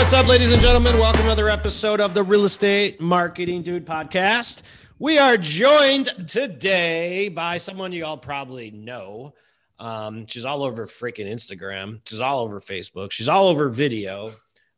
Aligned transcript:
What's 0.00 0.14
up, 0.14 0.28
ladies 0.28 0.50
and 0.50 0.62
gentlemen? 0.62 0.98
Welcome 0.98 1.20
to 1.20 1.26
another 1.26 1.50
episode 1.50 2.00
of 2.00 2.14
the 2.14 2.22
Real 2.22 2.46
Estate 2.46 3.02
Marketing 3.02 3.62
Dude 3.62 3.84
podcast. 3.84 4.62
We 4.98 5.18
are 5.18 5.36
joined 5.36 6.06
today 6.26 7.28
by 7.28 7.58
someone 7.58 7.92
you 7.92 8.06
all 8.06 8.16
probably 8.16 8.70
know. 8.70 9.34
Um, 9.78 10.24
she's 10.24 10.46
all 10.46 10.62
over 10.62 10.86
freaking 10.86 11.30
Instagram. 11.30 12.00
She's 12.08 12.22
all 12.22 12.40
over 12.40 12.60
Facebook. 12.60 13.12
She's 13.12 13.28
all 13.28 13.48
over 13.48 13.68
video. 13.68 14.30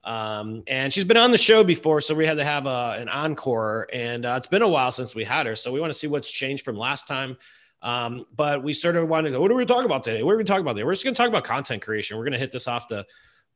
Um, 0.03 0.65
and 0.67 0.93
she's 0.93 1.05
been 1.05 1.17
on 1.17 1.31
the 1.31 1.39
show 1.39 1.63
before, 1.63 2.01
so 2.01 2.17
we 2.17 2.27
had 2.27 2.39
to 2.39 2.45
have 2.45 2.67
a, 2.67 2.97
an 2.99 3.09
encore. 3.09 3.87
And 3.93 4.27
uh, 4.27 4.35
it's 4.37 4.49
been 4.49 4.63
a 4.63 4.69
while 4.69 4.91
since 4.91 5.15
we 5.15 5.23
had 5.23 5.47
her, 5.47 5.55
so 5.55 5.71
we 5.71 5.79
want 5.79 5.93
to 5.93 5.99
see 5.99 6.09
what's 6.09 6.31
changed 6.31 6.65
from 6.65 6.77
last 6.77 7.07
time. 7.07 7.39
Um, 7.81 8.25
but 8.35 8.65
we 8.65 8.73
sort 8.73 8.97
of 8.97 9.09
wanted 9.09 9.29
to 9.29 9.37
go, 9.37 9.41
what 9.41 9.53
are 9.53 9.55
we 9.55 9.67
talking 9.67 9.85
about 9.85 10.03
today? 10.03 10.25
What 10.25 10.33
are 10.33 10.39
we 10.39 10.43
talking 10.43 10.63
about 10.63 10.73
today? 10.73 10.85
We're 10.85 10.95
just 10.95 11.05
going 11.05 11.15
to 11.15 11.19
talk 11.19 11.29
about 11.29 11.45
content 11.45 11.81
creation. 11.81 12.17
We're 12.17 12.25
going 12.25 12.33
to 12.33 12.41
hit 12.41 12.51
this 12.51 12.67
off 12.67 12.89
the 12.89 13.07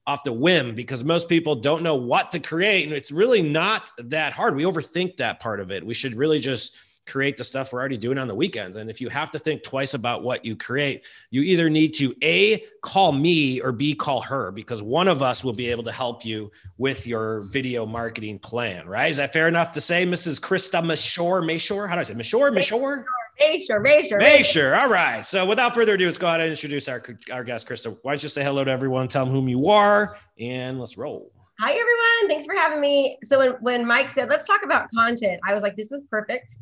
off 0.06 0.22
the 0.24 0.32
whim 0.32 0.74
because 0.74 1.04
most 1.04 1.28
people 1.28 1.56
don't 1.56 1.82
know 1.82 1.96
what 1.96 2.30
to 2.30 2.38
create. 2.38 2.86
And 2.86 2.92
it's 2.92 3.10
really 3.10 3.42
not 3.42 3.90
that 3.98 4.32
hard. 4.32 4.54
We 4.54 4.64
overthink 4.64 5.16
that 5.16 5.40
part 5.40 5.60
of 5.60 5.70
it. 5.70 5.84
We 5.84 5.94
should 5.94 6.14
really 6.14 6.38
just 6.38 6.76
create 7.06 7.36
the 7.36 7.44
stuff 7.44 7.72
we're 7.72 7.78
already 7.78 7.96
doing 7.96 8.18
on 8.18 8.28
the 8.28 8.34
weekends. 8.34 8.76
And 8.76 8.90
if 8.90 9.00
you 9.00 9.08
have 9.08 9.30
to 9.30 9.38
think 9.38 9.62
twice 9.62 9.94
about 9.94 10.22
what 10.22 10.44
you 10.44 10.56
create, 10.56 11.04
you 11.30 11.42
either 11.42 11.70
need 11.70 11.94
to 11.94 12.14
A, 12.22 12.64
call 12.82 13.12
me 13.12 13.60
or 13.60 13.72
B, 13.72 13.94
call 13.94 14.20
her 14.22 14.50
because 14.50 14.82
one 14.82 15.08
of 15.08 15.22
us 15.22 15.44
will 15.44 15.52
be 15.52 15.70
able 15.70 15.84
to 15.84 15.92
help 15.92 16.24
you 16.24 16.50
with 16.78 17.06
your 17.06 17.42
video 17.42 17.86
marketing 17.86 18.38
plan, 18.38 18.86
right? 18.88 19.10
Is 19.10 19.18
that 19.18 19.32
fair 19.32 19.48
enough 19.48 19.72
to 19.72 19.80
say, 19.80 20.04
Mrs. 20.04 20.40
Krista 20.40 20.82
Mashore? 20.82 21.44
Mashore? 21.44 21.88
How 21.88 21.94
do 21.94 22.00
I 22.00 22.04
say? 22.04 22.14
Mashore? 22.14 22.50
Mashore? 22.50 23.04
Mashore, 23.40 23.84
Mashore. 23.84 24.20
Mashore. 24.20 24.82
All 24.82 24.88
right. 24.88 25.26
So 25.26 25.44
without 25.44 25.74
further 25.74 25.94
ado, 25.94 26.06
let's 26.06 26.18
go 26.18 26.26
ahead 26.26 26.40
and 26.40 26.50
introduce 26.50 26.88
our, 26.88 27.02
our 27.32 27.44
guest, 27.44 27.68
Krista. 27.68 27.96
Why 28.02 28.12
don't 28.12 28.22
you 28.22 28.28
say 28.28 28.42
hello 28.42 28.64
to 28.64 28.70
everyone, 28.70 29.08
tell 29.08 29.24
them 29.24 29.34
whom 29.34 29.48
you 29.48 29.68
are, 29.68 30.16
and 30.38 30.80
let's 30.80 30.96
roll. 30.96 31.32
Hi, 31.60 31.70
everyone. 31.70 32.28
Thanks 32.28 32.46
for 32.46 32.54
having 32.54 32.80
me. 32.80 33.18
So 33.24 33.38
when, 33.38 33.50
when 33.60 33.86
Mike 33.86 34.10
said, 34.10 34.28
let's 34.28 34.46
talk 34.46 34.62
about 34.64 34.90
content, 34.90 35.40
I 35.46 35.54
was 35.54 35.62
like, 35.62 35.76
this 35.76 35.92
is 35.92 36.04
perfect 36.04 36.56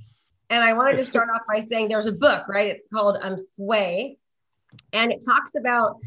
and 0.51 0.63
I 0.63 0.73
wanted 0.73 0.97
to 0.97 1.05
start 1.05 1.29
off 1.35 1.43
by 1.49 1.61
saying 1.61 1.89
there's 1.89 2.07
a 2.07 2.13
book, 2.13 2.49
right? 2.49 2.77
It's 2.77 2.89
called 2.93 3.19
um, 3.21 3.37
Sway, 3.57 4.19
and 4.93 5.13
it 5.13 5.25
talks 5.25 5.55
about 5.55 5.99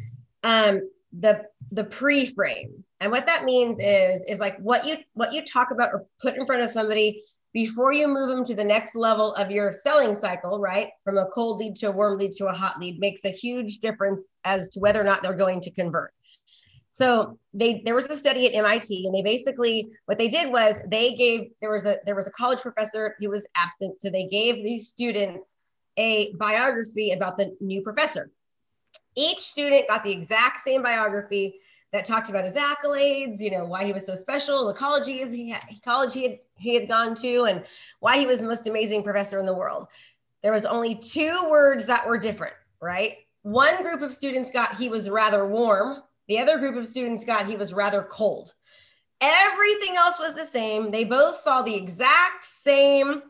um, 0.43 0.89
the 1.17 1.43
the 1.71 1.83
pre-frame. 1.83 2.83
And 2.99 3.11
what 3.11 3.27
that 3.27 3.43
means 3.43 3.79
is 3.79 4.23
is 4.27 4.39
like 4.39 4.57
what 4.59 4.85
you 4.85 4.97
what 5.13 5.33
you 5.33 5.45
talk 5.45 5.71
about 5.71 5.93
or 5.93 6.05
put 6.21 6.35
in 6.35 6.45
front 6.45 6.63
of 6.63 6.71
somebody 6.71 7.23
before 7.57 7.91
you 7.91 8.07
move 8.07 8.29
them 8.29 8.43
to 8.43 8.53
the 8.53 8.63
next 8.63 8.93
level 8.93 9.33
of 9.33 9.49
your 9.49 9.73
selling 9.73 10.13
cycle, 10.13 10.59
right? 10.59 10.89
From 11.03 11.17
a 11.17 11.25
cold 11.33 11.57
lead 11.57 11.75
to 11.77 11.87
a 11.87 11.91
warm 11.91 12.19
lead 12.19 12.31
to 12.33 12.45
a 12.45 12.53
hot 12.53 12.79
lead 12.79 12.99
makes 12.99 13.25
a 13.25 13.31
huge 13.31 13.79
difference 13.79 14.27
as 14.43 14.69
to 14.69 14.79
whether 14.79 15.01
or 15.01 15.03
not 15.03 15.23
they're 15.23 15.33
going 15.33 15.61
to 15.61 15.71
convert. 15.71 16.13
So 16.91 17.39
they 17.55 17.81
there 17.83 17.95
was 17.95 18.05
a 18.05 18.15
study 18.15 18.45
at 18.45 18.53
MIT, 18.53 19.07
and 19.07 19.15
they 19.15 19.23
basically 19.23 19.89
what 20.05 20.19
they 20.19 20.27
did 20.27 20.51
was 20.51 20.75
they 20.91 21.15
gave 21.15 21.49
there 21.59 21.71
was 21.71 21.87
a 21.87 21.97
there 22.05 22.13
was 22.13 22.27
a 22.27 22.31
college 22.31 22.61
professor 22.61 23.15
who 23.19 23.31
was 23.31 23.47
absent, 23.55 23.99
so 24.01 24.11
they 24.11 24.27
gave 24.27 24.57
these 24.57 24.89
students 24.89 25.57
a 25.97 26.33
biography 26.33 27.09
about 27.09 27.39
the 27.39 27.57
new 27.59 27.81
professor. 27.81 28.29
Each 29.15 29.39
student 29.39 29.87
got 29.87 30.03
the 30.03 30.11
exact 30.11 30.59
same 30.59 30.83
biography 30.83 31.55
that 31.93 32.05
talked 32.05 32.29
about 32.29 32.43
his 32.43 32.55
accolades, 32.55 33.39
you 33.39 33.51
know, 33.51 33.65
why 33.65 33.85
he 33.85 33.93
was 33.93 34.05
so 34.05 34.15
special, 34.15 34.67
the 34.67 34.73
colleges 34.73 35.31
he 35.31 35.49
had, 35.49 35.63
college 35.83 36.13
he 36.13 36.23
had 36.23 36.39
he 36.55 36.73
had 36.73 36.87
gone 36.87 37.15
to, 37.15 37.43
and 37.43 37.65
why 37.99 38.17
he 38.17 38.25
was 38.25 38.39
the 38.39 38.47
most 38.47 38.67
amazing 38.67 39.03
professor 39.03 39.39
in 39.39 39.45
the 39.45 39.53
world. 39.53 39.87
There 40.43 40.51
was 40.51 40.65
only 40.65 40.95
two 40.95 41.49
words 41.49 41.85
that 41.85 42.07
were 42.07 42.17
different, 42.17 42.55
right? 42.81 43.13
One 43.43 43.81
group 43.81 44.01
of 44.01 44.13
students 44.13 44.51
got 44.51 44.75
he 44.75 44.89
was 44.89 45.09
rather 45.09 45.47
warm, 45.47 46.01
the 46.27 46.39
other 46.39 46.57
group 46.57 46.75
of 46.75 46.87
students 46.87 47.23
got 47.23 47.45
he 47.45 47.55
was 47.55 47.73
rather 47.73 48.03
cold. 48.03 48.53
Everything 49.21 49.95
else 49.95 50.19
was 50.19 50.35
the 50.35 50.45
same. 50.45 50.91
They 50.91 51.03
both 51.03 51.41
saw 51.41 51.61
the 51.61 51.73
exact 51.73 52.45
same 52.45 53.23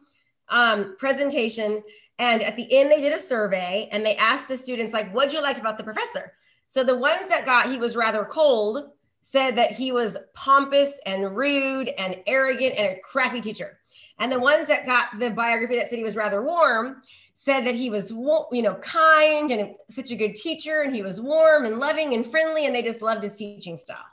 um, 0.49 0.95
presentation. 0.97 1.81
And 2.19 2.41
at 2.41 2.55
the 2.55 2.67
end, 2.75 2.91
they 2.91 2.99
did 2.99 3.13
a 3.13 3.19
survey 3.19 3.87
and 3.91 4.05
they 4.05 4.15
asked 4.15 4.47
the 4.47 4.57
students, 4.57 4.91
like, 4.91 5.11
what'd 5.13 5.31
you 5.31 5.41
like 5.41 5.59
about 5.59 5.77
the 5.77 5.83
professor? 5.83 6.33
So 6.67 6.83
the 6.83 6.97
ones 6.97 7.29
that 7.29 7.45
got 7.45 7.69
he 7.69 7.77
was 7.77 7.95
rather 7.95 8.25
cold 8.25 8.89
said 9.21 9.55
that 9.57 9.71
he 9.71 9.91
was 9.91 10.17
pompous 10.33 10.99
and 11.05 11.35
rude 11.35 11.89
and 11.97 12.15
arrogant 12.27 12.75
and 12.77 12.95
a 12.95 12.99
crappy 13.01 13.41
teacher. 13.41 13.79
And 14.19 14.31
the 14.31 14.39
ones 14.39 14.67
that 14.67 14.85
got 14.85 15.19
the 15.19 15.29
biography 15.29 15.75
that 15.75 15.89
said 15.89 15.97
he 15.97 16.03
was 16.03 16.15
rather 16.15 16.41
warm 16.41 17.01
said 17.35 17.65
that 17.65 17.75
he 17.75 17.89
was, 17.89 18.09
you 18.09 18.61
know, 18.61 18.75
kind 18.75 19.51
and 19.51 19.75
such 19.89 20.11
a 20.11 20.15
good 20.15 20.35
teacher, 20.35 20.81
and 20.81 20.95
he 20.95 21.03
was 21.03 21.21
warm 21.21 21.65
and 21.65 21.77
loving 21.77 22.13
and 22.13 22.25
friendly, 22.25 22.65
and 22.65 22.75
they 22.75 22.81
just 22.81 23.01
loved 23.01 23.21
his 23.21 23.37
teaching 23.37 23.77
style. 23.77 24.05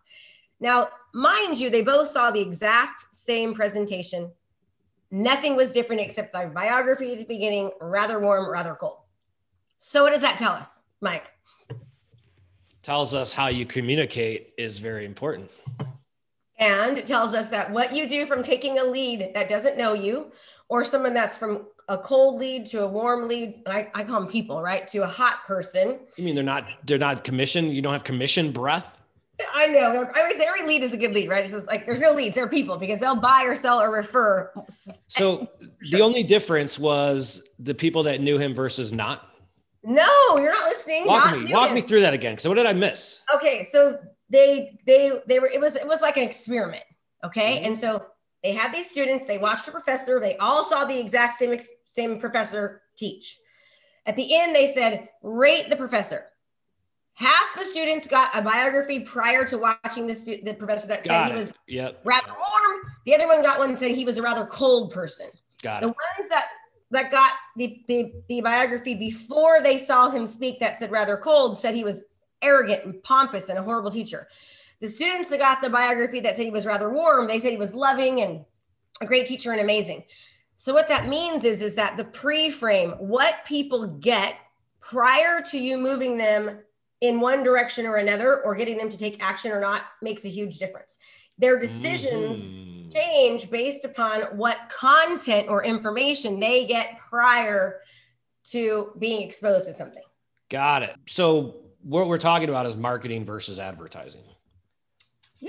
Now, 0.61 0.89
mind 1.15 1.59
you, 1.59 1.71
they 1.71 1.83
both 1.83 2.09
saw 2.09 2.31
the 2.31 2.41
exact 2.41 3.07
same 3.13 3.55
presentation. 3.55 4.31
Nothing 5.11 5.57
was 5.57 5.73
different 5.73 6.03
except 6.03 6.33
the 6.33 6.51
biography 6.55 7.13
at 7.13 7.19
the 7.19 7.25
beginning, 7.25 7.71
rather 7.81 8.21
warm, 8.21 8.51
rather 8.51 8.75
cold. 8.75 8.99
So, 9.79 10.03
what 10.03 10.13
does 10.13 10.23
that 10.23 10.39
tell 10.39 10.53
us, 10.53 10.83
Mike? 11.01 11.34
Tells 12.85 13.15
us 13.15 13.33
how 13.33 13.47
you 13.47 13.65
communicate 13.65 14.53
is 14.59 14.79
very 14.79 15.07
important. 15.07 15.51
And 16.59 16.99
it 16.99 17.07
tells 17.07 17.33
us 17.33 17.49
that 17.49 17.71
what 17.71 17.97
you 17.97 18.07
do 18.07 18.27
from 18.27 18.43
taking 18.43 18.79
a 18.79 18.85
lead 18.85 19.31
that 19.35 19.49
doesn't 19.49 19.79
know 19.79 19.95
you, 19.95 20.31
or 20.69 20.85
someone 20.85 21.15
that's 21.15 21.39
from 21.39 21.67
a 21.89 21.97
cold 21.97 22.39
lead 22.39 22.67
to 22.67 22.83
a 22.83 22.87
warm 22.87 23.27
lead. 23.27 23.63
I, 23.67 23.91
I 23.95 24.05
call 24.05 24.21
them 24.21 24.29
people, 24.29 24.61
right? 24.61 24.87
To 24.89 24.99
a 24.99 25.07
hot 25.07 25.47
person. 25.47 25.99
You 26.19 26.25
mean 26.25 26.35
they're 26.35 26.45
not 26.45 26.67
they're 26.85 26.99
not 26.99 27.25
commission? 27.25 27.71
You 27.71 27.81
don't 27.81 27.95
have 27.95 28.05
commission 28.05 28.53
breath? 28.53 28.99
I 29.55 29.67
know. 29.69 30.07
I 30.15 30.21
always 30.21 30.37
say 30.37 30.45
every 30.45 30.65
lead 30.65 30.83
is 30.83 30.93
a 30.93 30.99
good 30.99 31.15
lead, 31.15 31.31
right? 31.31 31.43
It's 31.43 31.55
just 31.55 31.67
like 31.67 31.87
there's 31.87 32.01
no 32.01 32.13
leads, 32.13 32.35
they're 32.35 32.47
people 32.49 32.77
because 32.77 33.01
they'll 33.01 33.17
buy 33.17 33.45
or 33.45 33.55
sell 33.55 33.81
or 33.81 33.91
refer. 33.91 34.53
So 35.09 35.49
the 35.91 36.03
only 36.03 36.23
difference 36.23 36.79
was 36.79 37.49
the 37.59 37.75
people 37.75 38.03
that 38.03 38.21
knew 38.21 38.37
him 38.37 38.55
versus 38.55 38.93
not. 38.93 39.31
No, 39.85 40.39
you're 40.39 40.53
not 40.53 40.65
listening. 40.71 41.07
Walk 41.07 41.27
not 41.27 41.41
me, 41.41 41.53
walk 41.53 41.73
me 41.73 41.81
through 41.81 42.01
that 42.01 42.15
again. 42.15 42.39
So 42.39 42.49
what 42.51 42.57
did 42.57 42.67
I 42.67 42.73
miss? 42.73 43.21
Okay, 43.35 43.67
so 43.71 43.99
they 44.31 44.79
they 44.87 45.21
they 45.27 45.39
were 45.39 45.49
it 45.49 45.61
was 45.61 45.77
it 45.77 45.87
was 45.87 46.01
like 46.01 46.17
an 46.17 46.23
experiment. 46.23 46.85
Okay, 47.23 47.57
mm-hmm. 47.57 47.67
and 47.67 47.79
so 47.79 48.05
they 48.45 48.53
had 48.53 48.73
these 48.73 48.91
students, 48.91 49.25
they 49.25 49.39
watched 49.39 49.67
a 49.69 49.71
professor, 49.71 50.21
they 50.21 50.37
all 50.37 50.63
saw 50.63 50.85
the 50.85 51.01
exact 51.01 51.39
same, 51.39 51.59
same 51.87 52.21
professor 52.21 52.83
teach. 52.95 53.39
At 54.05 54.17
the 54.17 54.37
end, 54.39 54.55
they 54.55 54.75
said, 54.75 55.09
rate 55.23 55.71
the 55.71 55.77
professor. 55.77 56.27
Half 57.15 57.57
the 57.59 57.65
students 57.65 58.07
got 58.07 58.37
a 58.37 58.43
biography 58.43 59.01
prior 59.01 59.47
to 59.47 59.57
watching 59.57 60.07
the, 60.07 60.15
stu- 60.15 60.43
the 60.45 60.53
professor 60.53 60.87
that 60.89 61.05
got 61.05 61.11
said 61.11 61.27
it. 61.29 61.33
he 61.33 61.39
was 61.39 61.55
yep. 61.69 62.03
rather 62.05 62.29
warm. 62.29 62.81
The 63.07 63.15
other 63.15 63.27
one 63.27 63.41
got 63.41 63.59
one 63.59 63.71
that 63.71 63.79
said 63.79 63.93
he 63.93 64.05
was 64.05 64.19
a 64.19 64.23
rather 64.23 64.45
cold 64.45 64.93
person. 64.93 65.29
Got 65.63 65.83
it. 65.83 65.87
the 65.87 65.93
it. 65.93 65.97
ones 66.19 66.29
that 66.29 66.49
that 66.95 67.11
got 67.11 67.33
the, 67.57 67.83
the, 67.87 68.13
the 68.29 68.41
biography 68.41 68.95
before 68.95 69.63
they 69.63 69.79
saw 69.79 70.09
him 70.09 70.27
speak 70.27 70.59
that 70.61 70.79
said 70.79 70.91
rather 70.91 71.17
cold 71.17 71.59
said 71.59 71.75
he 71.75 71.85
was 71.85 72.03
arrogant 72.43 72.85
and 72.85 73.03
pompous 73.03 73.49
and 73.49 73.59
a 73.59 73.63
horrible 73.63 73.91
teacher. 73.91 74.29
The 74.81 74.89
students 74.89 75.29
that 75.29 75.39
got 75.39 75.63
the 75.63 75.71
biography 75.71 76.21
that 76.21 76.37
said 76.37 76.45
he 76.45 76.51
was 76.51 76.67
rather 76.67 76.91
warm, 76.91 77.29
they 77.29 77.39
said 77.39 77.53
he 77.53 77.57
was 77.57 77.75
loving 77.75 78.21
and 78.21 78.45
a 79.01 79.07
great 79.07 79.27
teacher 79.27 79.53
and 79.53 79.61
amazing. 79.61 80.05
So 80.59 80.73
what 80.73 80.89
that 80.89 81.09
means 81.09 81.45
is, 81.45 81.63
is 81.63 81.75
that 81.75 81.97
the 81.97 82.05
pre-frame, 82.05 82.93
what 82.93 83.45
people 83.45 83.87
get 83.87 84.37
prior 84.81 85.43
to 85.43 85.59
you 85.59 85.79
moving 85.79 86.17
them 86.17 86.59
in 87.01 87.21
one 87.21 87.43
direction 87.43 87.87
or 87.87 87.97
another, 87.97 88.43
or 88.43 88.55
getting 88.55 88.79
them 88.79 88.89
to 88.89 88.97
take 88.97 89.23
action 89.23 89.51
or 89.53 89.61
not, 89.61 89.83
makes 90.01 90.25
a 90.25 90.29
huge 90.29 90.59
difference. 90.59 90.99
Their 91.39 91.59
decisions 91.59 92.49
mm-hmm. 92.49 92.91
change 92.91 93.51
based 93.51 93.85
upon 93.85 94.23
what 94.37 94.57
content 94.69 95.49
or 95.49 95.65
information 95.65 96.39
they 96.39 96.67
get 96.67 96.99
prior 97.09 97.81
to 98.45 98.93
being 98.99 99.27
exposed 99.27 99.67
to 99.67 99.75
something. 99.75 100.03
Got 100.51 100.83
it. 100.83 100.97
So 101.07 101.57
what 101.83 102.07
we're 102.07 102.19
talking 102.19 102.49
about 102.49 102.67
is 102.67 102.77
marketing 102.77 103.25
versus 103.25 103.59
advertising. 103.59 104.23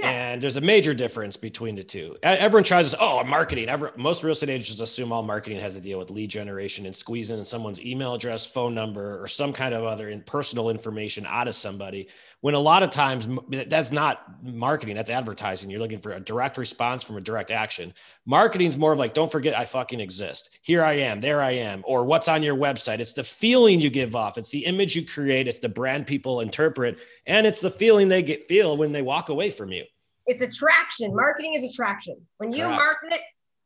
And 0.03 0.41
there's 0.41 0.55
a 0.57 0.61
major 0.61 0.93
difference 0.93 1.37
between 1.37 1.75
the 1.75 1.83
two. 1.83 2.17
Everyone 2.21 2.63
tries 2.63 2.91
to, 2.91 2.99
oh, 2.99 3.23
marketing. 3.23 3.69
Every, 3.69 3.91
most 3.95 4.23
real 4.23 4.33
estate 4.33 4.49
agents 4.49 4.81
assume 4.81 5.11
all 5.11 5.23
marketing 5.23 5.59
has 5.59 5.75
to 5.75 5.81
deal 5.81 5.99
with 5.99 6.09
lead 6.09 6.29
generation 6.29 6.85
and 6.85 6.95
squeezing 6.95 7.39
in 7.39 7.45
someone's 7.45 7.79
email 7.81 8.13
address, 8.13 8.45
phone 8.45 8.75
number, 8.75 9.21
or 9.21 9.27
some 9.27 9.53
kind 9.53 9.73
of 9.73 9.83
other 9.85 10.15
personal 10.25 10.69
information 10.69 11.25
out 11.25 11.47
of 11.47 11.55
somebody. 11.55 12.09
When 12.41 12.55
a 12.55 12.59
lot 12.59 12.83
of 12.83 12.89
times 12.89 13.27
that's 13.67 13.91
not 13.91 14.43
marketing, 14.43 14.95
that's 14.95 15.09
advertising. 15.09 15.69
You're 15.69 15.79
looking 15.79 15.99
for 15.99 16.11
a 16.11 16.19
direct 16.19 16.57
response 16.57 17.01
from 17.01 17.17
a 17.17 17.21
direct 17.21 17.49
action. 17.49 17.93
Marketing 18.25 18.67
is 18.67 18.77
more 18.77 18.91
of 18.91 18.99
like, 18.99 19.13
don't 19.13 19.31
forget 19.31 19.57
I 19.57 19.65
fucking 19.65 19.99
exist. 19.99 20.59
Here 20.61 20.83
I 20.83 20.93
am, 20.93 21.21
there 21.21 21.41
I 21.41 21.51
am, 21.51 21.83
or 21.85 22.03
what's 22.05 22.27
on 22.27 22.43
your 22.43 22.55
website. 22.55 22.99
It's 22.99 23.13
the 23.13 23.23
feeling 23.23 23.81
you 23.81 23.89
give 23.89 24.15
off. 24.15 24.37
It's 24.37 24.51
the 24.51 24.65
image 24.65 24.95
you 24.95 25.05
create. 25.05 25.47
It's 25.47 25.59
the 25.59 25.69
brand 25.69 26.05
people 26.05 26.41
interpret, 26.41 26.99
and 27.25 27.47
it's 27.47 27.61
the 27.61 27.71
feeling 27.71 28.07
they 28.07 28.21
get 28.21 28.47
feel 28.47 28.77
when 28.77 28.91
they 28.91 29.01
walk 29.01 29.29
away 29.29 29.49
from 29.49 29.71
you 29.71 29.84
it's 30.27 30.41
attraction. 30.41 31.15
Marketing 31.15 31.53
is 31.53 31.63
attraction. 31.63 32.15
When 32.37 32.51
you 32.51 32.63
Correct. 32.63 32.77
market, 32.77 33.21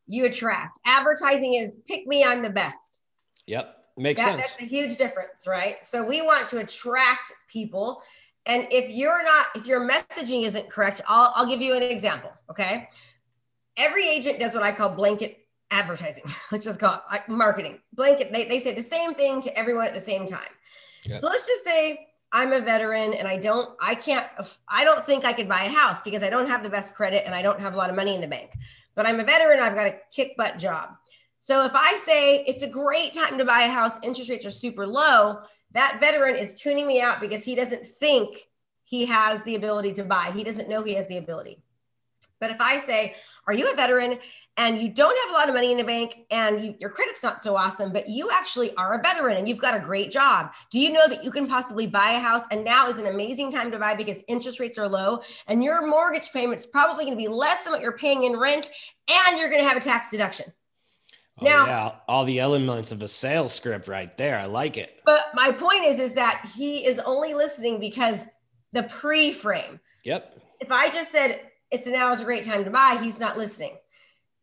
you 0.06 0.26
attract. 0.26 0.78
Advertising 0.86 1.54
is 1.54 1.78
pick 1.88 2.06
me, 2.06 2.24
I'm 2.24 2.42
the 2.42 2.50
best. 2.50 3.02
Yep. 3.46 3.76
Makes 3.96 4.22
that, 4.22 4.38
sense. 4.38 4.50
That's 4.52 4.62
a 4.62 4.66
huge 4.66 4.96
difference, 4.96 5.46
right? 5.46 5.84
So 5.84 6.02
we 6.02 6.22
want 6.22 6.46
to 6.48 6.58
attract 6.58 7.32
people. 7.48 8.02
And 8.46 8.66
if 8.70 8.90
you're 8.90 9.22
not, 9.22 9.46
if 9.54 9.66
your 9.66 9.88
messaging 9.88 10.44
isn't 10.44 10.70
correct, 10.70 11.00
I'll, 11.06 11.32
I'll 11.34 11.46
give 11.46 11.60
you 11.60 11.74
an 11.74 11.82
example. 11.82 12.30
Okay. 12.50 12.88
Every 13.76 14.08
agent 14.08 14.40
does 14.40 14.54
what 14.54 14.62
I 14.62 14.72
call 14.72 14.90
blanket 14.90 15.38
advertising. 15.70 16.24
Let's 16.52 16.64
just 16.64 16.80
call 16.80 17.02
it 17.12 17.28
marketing. 17.28 17.80
Blanket, 17.92 18.32
they, 18.32 18.44
they 18.44 18.60
say 18.60 18.74
the 18.74 18.82
same 18.82 19.14
thing 19.14 19.40
to 19.42 19.56
everyone 19.56 19.86
at 19.86 19.94
the 19.94 20.00
same 20.00 20.26
time. 20.26 20.40
Yep. 21.04 21.20
So 21.20 21.28
let's 21.28 21.46
just 21.46 21.64
say 21.64 22.08
I'm 22.32 22.52
a 22.52 22.60
veteran 22.60 23.14
and 23.14 23.26
I 23.26 23.36
don't, 23.36 23.70
I 23.80 23.94
can't, 23.94 24.26
I 24.68 24.84
don't 24.84 25.04
think 25.04 25.24
I 25.24 25.32
could 25.32 25.48
buy 25.48 25.64
a 25.64 25.70
house 25.70 26.00
because 26.00 26.22
I 26.22 26.30
don't 26.30 26.46
have 26.46 26.62
the 26.62 26.70
best 26.70 26.94
credit 26.94 27.24
and 27.26 27.34
I 27.34 27.42
don't 27.42 27.60
have 27.60 27.74
a 27.74 27.76
lot 27.76 27.90
of 27.90 27.96
money 27.96 28.14
in 28.14 28.20
the 28.20 28.28
bank. 28.28 28.52
But 28.94 29.06
I'm 29.06 29.20
a 29.20 29.24
veteran, 29.24 29.60
I've 29.60 29.74
got 29.74 29.86
a 29.86 29.96
kick 30.14 30.36
butt 30.36 30.58
job. 30.58 30.90
So 31.38 31.64
if 31.64 31.72
I 31.74 31.94
say 32.04 32.44
it's 32.44 32.62
a 32.62 32.68
great 32.68 33.14
time 33.14 33.38
to 33.38 33.44
buy 33.44 33.62
a 33.62 33.70
house, 33.70 33.98
interest 34.02 34.30
rates 34.30 34.44
are 34.44 34.50
super 34.50 34.86
low, 34.86 35.40
that 35.72 35.98
veteran 36.00 36.36
is 36.36 36.54
tuning 36.54 36.86
me 36.86 37.00
out 37.00 37.20
because 37.20 37.44
he 37.44 37.54
doesn't 37.54 37.86
think 37.86 38.48
he 38.84 39.06
has 39.06 39.42
the 39.44 39.54
ability 39.54 39.92
to 39.94 40.04
buy. 40.04 40.32
He 40.32 40.44
doesn't 40.44 40.68
know 40.68 40.82
he 40.82 40.94
has 40.94 41.06
the 41.06 41.16
ability. 41.16 41.62
But 42.40 42.50
if 42.50 42.60
I 42.60 42.80
say, 42.80 43.14
Are 43.46 43.52
you 43.52 43.70
a 43.70 43.74
veteran 43.74 44.18
and 44.56 44.80
you 44.80 44.88
don't 44.88 45.16
have 45.22 45.30
a 45.30 45.32
lot 45.32 45.48
of 45.48 45.54
money 45.54 45.70
in 45.70 45.78
the 45.78 45.84
bank 45.84 46.26
and 46.30 46.64
you, 46.64 46.74
your 46.78 46.90
credit's 46.90 47.22
not 47.22 47.40
so 47.40 47.56
awesome, 47.56 47.92
but 47.92 48.08
you 48.08 48.30
actually 48.30 48.74
are 48.76 48.98
a 48.98 49.02
veteran 49.02 49.36
and 49.36 49.48
you've 49.48 49.58
got 49.58 49.74
a 49.74 49.80
great 49.80 50.10
job? 50.10 50.52
Do 50.70 50.80
you 50.80 50.92
know 50.92 51.08
that 51.08 51.24
you 51.24 51.30
can 51.30 51.46
possibly 51.46 51.86
buy 51.86 52.12
a 52.12 52.18
house 52.18 52.42
and 52.50 52.64
now 52.64 52.88
is 52.88 52.96
an 52.96 53.06
amazing 53.06 53.52
time 53.52 53.70
to 53.70 53.78
buy 53.78 53.94
because 53.94 54.22
interest 54.28 54.60
rates 54.60 54.78
are 54.78 54.88
low 54.88 55.20
and 55.46 55.62
your 55.62 55.86
mortgage 55.86 56.30
payment's 56.32 56.66
probably 56.66 57.04
going 57.04 57.16
to 57.16 57.22
be 57.22 57.28
less 57.28 57.64
than 57.64 57.72
what 57.72 57.82
you're 57.82 57.96
paying 57.96 58.24
in 58.24 58.36
rent 58.36 58.70
and 59.08 59.38
you're 59.38 59.50
going 59.50 59.62
to 59.62 59.68
have 59.68 59.76
a 59.76 59.80
tax 59.80 60.10
deduction? 60.10 60.52
Oh, 61.40 61.44
now, 61.46 61.66
yeah, 61.66 61.92
all 62.06 62.24
the 62.24 62.38
elements 62.38 62.92
of 62.92 63.00
a 63.02 63.08
sales 63.08 63.52
script 63.54 63.88
right 63.88 64.14
there. 64.18 64.38
I 64.38 64.44
like 64.44 64.76
it. 64.76 65.00
But 65.06 65.26
my 65.34 65.52
point 65.52 65.84
is, 65.84 65.98
is 65.98 66.14
that 66.14 66.50
he 66.54 66.84
is 66.84 66.98
only 66.98 67.34
listening 67.34 67.80
because 67.80 68.26
the 68.72 68.82
pre-frame. 68.84 69.80
Yep. 70.04 70.38
If 70.60 70.70
I 70.70 70.90
just 70.90 71.10
said, 71.10 71.40
it's 71.70 71.86
now 71.86 72.12
is 72.12 72.20
a 72.20 72.24
great 72.24 72.44
time 72.44 72.64
to 72.64 72.70
buy, 72.70 72.98
he's 73.00 73.20
not 73.20 73.38
listening. 73.38 73.76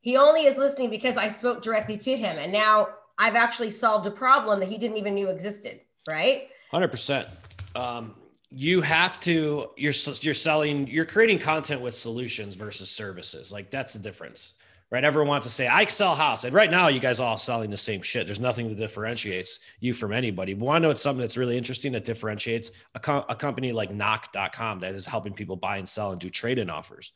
He 0.02 0.16
only 0.16 0.46
is 0.46 0.58
listening 0.58 0.90
because 0.90 1.18
I 1.18 1.28
spoke 1.28 1.62
directly 1.62 1.98
to 1.98 2.16
him. 2.16 2.38
And 2.38 2.52
now 2.52 2.90
I've 3.18 3.36
actually 3.36 3.70
solved 3.70 4.08
a 4.08 4.12
problem 4.12 4.60
that 4.60 4.70
he 4.70 4.78
didn't 4.78 4.98
even 4.98 5.16
knew 5.16 5.30
existed. 5.30 5.82
Right. 6.08 6.50
100%. 6.72 7.28
Um, 7.76 8.16
you 8.50 8.80
have 8.82 9.20
to, 9.22 9.72
you're, 9.76 9.94
you're 10.22 10.34
selling, 10.34 10.88
you're 10.88 11.06
creating 11.06 11.40
content 11.40 11.82
with 11.82 11.94
solutions 11.94 12.56
versus 12.56 12.90
services. 12.90 13.52
Like 13.52 13.70
that's 13.70 13.94
the 13.94 14.00
difference 14.00 14.54
right? 14.90 15.04
Everyone 15.04 15.28
wants 15.28 15.48
to 15.48 15.54
say, 15.54 15.68
I 15.68 15.86
sell 15.86 16.16
house. 16.16 16.44
And 16.44 16.54
right 16.54 16.72
now, 16.72 16.88
you 16.88 17.00
guys 17.00 17.20
all 17.20 17.38
selling 17.38 17.70
the 17.70 17.78
same 17.78 18.02
shit. 18.02 18.26
There's 18.26 18.40
nothing 18.40 18.70
that 18.70 18.78
differentiates 18.78 19.60
you 19.80 19.94
from 19.94 20.14
anybody. 20.14 20.54
But 20.54 20.68
to 20.68 20.80
know 20.80 20.90
it's 20.90 21.02
something 21.02 21.22
that's 21.22 21.38
really 21.38 21.58
interesting 21.58 21.92
that 21.94 22.06
differentiates 22.06 22.72
a, 22.96 23.00
co- 23.00 23.26
a 23.28 23.36
company 23.36 23.72
like 23.72 23.92
knock.com 23.94 24.80
that 24.80 24.96
is 24.96 25.06
helping 25.06 25.34
people 25.34 25.56
buy 25.56 25.78
and 25.78 25.88
sell 25.88 26.12
and 26.12 26.22
do 26.22 26.30
trade 26.30 26.58
in 26.58 26.70
offers 26.70 27.12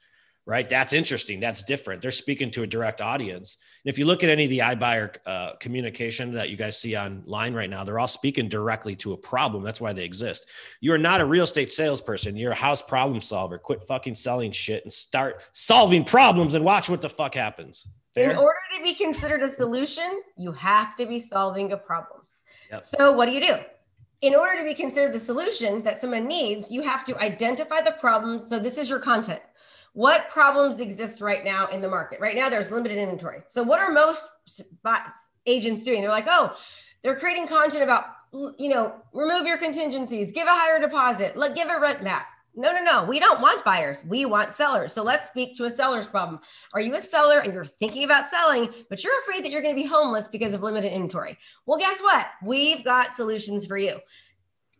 right? 0.45 0.67
That's 0.67 0.93
interesting. 0.93 1.39
That's 1.39 1.63
different. 1.63 2.01
They're 2.01 2.11
speaking 2.11 2.49
to 2.51 2.63
a 2.63 2.67
direct 2.67 3.01
audience. 3.01 3.57
And 3.85 3.93
if 3.93 3.99
you 3.99 4.05
look 4.05 4.23
at 4.23 4.29
any 4.29 4.45
of 4.45 4.49
the 4.49 4.59
iBuyer 4.59 5.17
uh, 5.25 5.53
communication 5.59 6.33
that 6.33 6.49
you 6.49 6.57
guys 6.57 6.79
see 6.79 6.97
online 6.97 7.53
right 7.53 7.69
now, 7.69 7.83
they're 7.83 7.99
all 7.99 8.07
speaking 8.07 8.49
directly 8.49 8.95
to 8.97 9.13
a 9.13 9.17
problem. 9.17 9.63
That's 9.63 9.79
why 9.79 9.93
they 9.93 10.03
exist. 10.03 10.47
You're 10.79 10.97
not 10.97 11.21
a 11.21 11.25
real 11.25 11.43
estate 11.43 11.71
salesperson. 11.71 12.35
You're 12.35 12.53
a 12.53 12.55
house 12.55 12.81
problem 12.81 13.21
solver. 13.21 13.57
Quit 13.57 13.83
fucking 13.87 14.15
selling 14.15 14.51
shit 14.51 14.83
and 14.83 14.91
start 14.91 15.47
solving 15.51 16.03
problems 16.03 16.55
and 16.55 16.65
watch 16.65 16.89
what 16.89 17.01
the 17.01 17.09
fuck 17.09 17.35
happens. 17.35 17.87
Fair? 18.13 18.31
In 18.31 18.37
order 18.37 18.59
to 18.77 18.83
be 18.83 18.93
considered 18.93 19.43
a 19.43 19.49
solution, 19.49 20.21
you 20.37 20.51
have 20.53 20.97
to 20.97 21.05
be 21.05 21.19
solving 21.19 21.71
a 21.71 21.77
problem. 21.77 22.21
Yep. 22.71 22.83
So 22.83 23.11
what 23.11 23.27
do 23.27 23.31
you 23.31 23.41
do? 23.41 23.55
in 24.21 24.35
order 24.35 24.55
to 24.55 24.63
be 24.63 24.75
considered 24.75 25.11
the 25.11 25.19
solution 25.19 25.81
that 25.81 25.99
someone 25.99 26.27
needs, 26.27 26.71
you 26.71 26.83
have 26.83 27.03
to 27.03 27.19
identify 27.19 27.81
the 27.81 27.93
problem. 27.93 28.39
So 28.39 28.59
this 28.59 28.77
is 28.77 28.87
your 28.87 28.99
content 28.99 29.41
what 29.93 30.29
problems 30.29 30.79
exist 30.79 31.21
right 31.21 31.43
now 31.43 31.67
in 31.67 31.81
the 31.81 31.87
market? 31.87 32.19
Right 32.19 32.35
now 32.35 32.49
there's 32.49 32.71
limited 32.71 32.97
inventory. 32.97 33.41
So 33.47 33.61
what 33.61 33.79
are 33.79 33.91
most 33.91 34.23
agents 35.45 35.83
doing? 35.83 36.01
They're 36.01 36.09
like 36.09 36.27
oh 36.27 36.55
they're 37.03 37.15
creating 37.15 37.47
content 37.47 37.83
about 37.83 38.05
you 38.57 38.69
know 38.69 38.95
remove 39.13 39.45
your 39.45 39.57
contingencies 39.57 40.31
give 40.31 40.47
a 40.47 40.51
higher 40.51 40.79
deposit 40.79 41.35
let 41.35 41.55
give 41.55 41.69
a 41.69 41.79
rent 41.79 42.03
back. 42.03 42.29
No 42.55 42.71
no 42.73 42.81
no. 42.81 43.03
We 43.03 43.19
don't 43.19 43.41
want 43.41 43.65
buyers. 43.65 44.03
We 44.05 44.25
want 44.25 44.53
sellers. 44.53 44.93
So 44.93 45.03
let's 45.03 45.27
speak 45.27 45.55
to 45.57 45.65
a 45.65 45.69
seller's 45.69 46.07
problem. 46.07 46.39
Are 46.73 46.81
you 46.81 46.95
a 46.95 47.01
seller 47.01 47.39
and 47.39 47.53
you're 47.53 47.65
thinking 47.65 48.03
about 48.03 48.29
selling 48.29 48.69
but 48.89 49.03
you're 49.03 49.17
afraid 49.19 49.43
that 49.43 49.51
you're 49.51 49.61
going 49.61 49.75
to 49.75 49.81
be 49.81 49.87
homeless 49.87 50.27
because 50.27 50.53
of 50.53 50.63
limited 50.63 50.93
inventory? 50.93 51.37
Well 51.65 51.79
guess 51.79 51.99
what? 52.01 52.27
We've 52.43 52.83
got 52.83 53.13
solutions 53.15 53.65
for 53.65 53.77
you. 53.77 53.99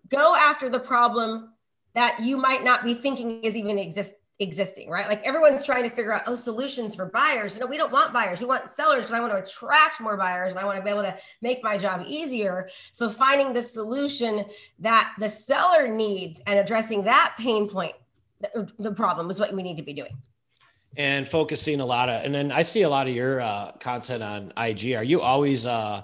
Go 0.07 0.35
after 0.35 0.69
the 0.69 0.79
problem 0.79 1.53
that 1.93 2.21
you 2.21 2.37
might 2.37 2.63
not 2.63 2.83
be 2.83 2.93
thinking 2.93 3.43
is 3.43 3.55
even 3.55 3.77
exist 3.77 4.13
existing, 4.41 4.89
right? 4.89 5.07
Like 5.07 5.21
everyone's 5.23 5.63
trying 5.63 5.83
to 5.83 5.89
figure 5.89 6.11
out, 6.11 6.23
oh, 6.25 6.35
solutions 6.35 6.95
for 6.95 7.05
buyers. 7.05 7.57
No, 7.59 7.67
we 7.67 7.77
don't 7.77 7.91
want 7.91 8.11
buyers. 8.11 8.41
We 8.41 8.47
want 8.47 8.69
sellers 8.69 9.03
because 9.03 9.13
I 9.13 9.19
want 9.19 9.31
to 9.33 9.39
attract 9.39 10.01
more 10.01 10.17
buyers 10.17 10.51
and 10.51 10.59
I 10.59 10.65
want 10.65 10.77
to 10.77 10.83
be 10.83 10.89
able 10.89 11.03
to 11.03 11.15
make 11.41 11.63
my 11.63 11.77
job 11.77 12.03
easier. 12.07 12.67
So 12.91 13.09
finding 13.09 13.53
the 13.53 13.61
solution 13.61 14.45
that 14.79 15.13
the 15.19 15.29
seller 15.29 15.87
needs 15.87 16.41
and 16.47 16.59
addressing 16.59 17.03
that 17.03 17.35
pain 17.37 17.69
point, 17.69 17.93
the, 18.41 18.67
the 18.79 18.91
problem 18.91 19.29
is 19.29 19.39
what 19.39 19.53
we 19.53 19.61
need 19.61 19.77
to 19.77 19.83
be 19.83 19.93
doing. 19.93 20.17
And 20.97 21.27
focusing 21.27 21.79
a 21.79 21.85
lot 21.85 22.09
of, 22.09 22.25
and 22.25 22.33
then 22.33 22.51
I 22.51 22.63
see 22.63 22.81
a 22.81 22.89
lot 22.89 23.07
of 23.07 23.13
your 23.13 23.39
uh, 23.39 23.73
content 23.79 24.23
on 24.23 24.51
IG. 24.57 24.93
Are 24.93 25.03
you 25.03 25.21
always 25.21 25.65
uh, 25.65 26.01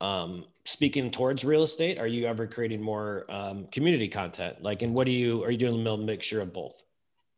um, 0.00 0.44
speaking 0.64 1.12
towards 1.12 1.44
real 1.44 1.62
estate? 1.62 1.98
Are 1.98 2.08
you 2.08 2.26
ever 2.26 2.46
creating 2.46 2.82
more 2.82 3.24
um, 3.28 3.68
community 3.70 4.08
content? 4.08 4.62
Like, 4.62 4.82
and 4.82 4.92
what 4.92 5.06
do 5.06 5.12
you, 5.12 5.44
are 5.44 5.50
you 5.50 5.56
doing 5.56 5.86
a 5.86 5.96
mixture 5.96 6.42
of 6.42 6.52
both? 6.52 6.82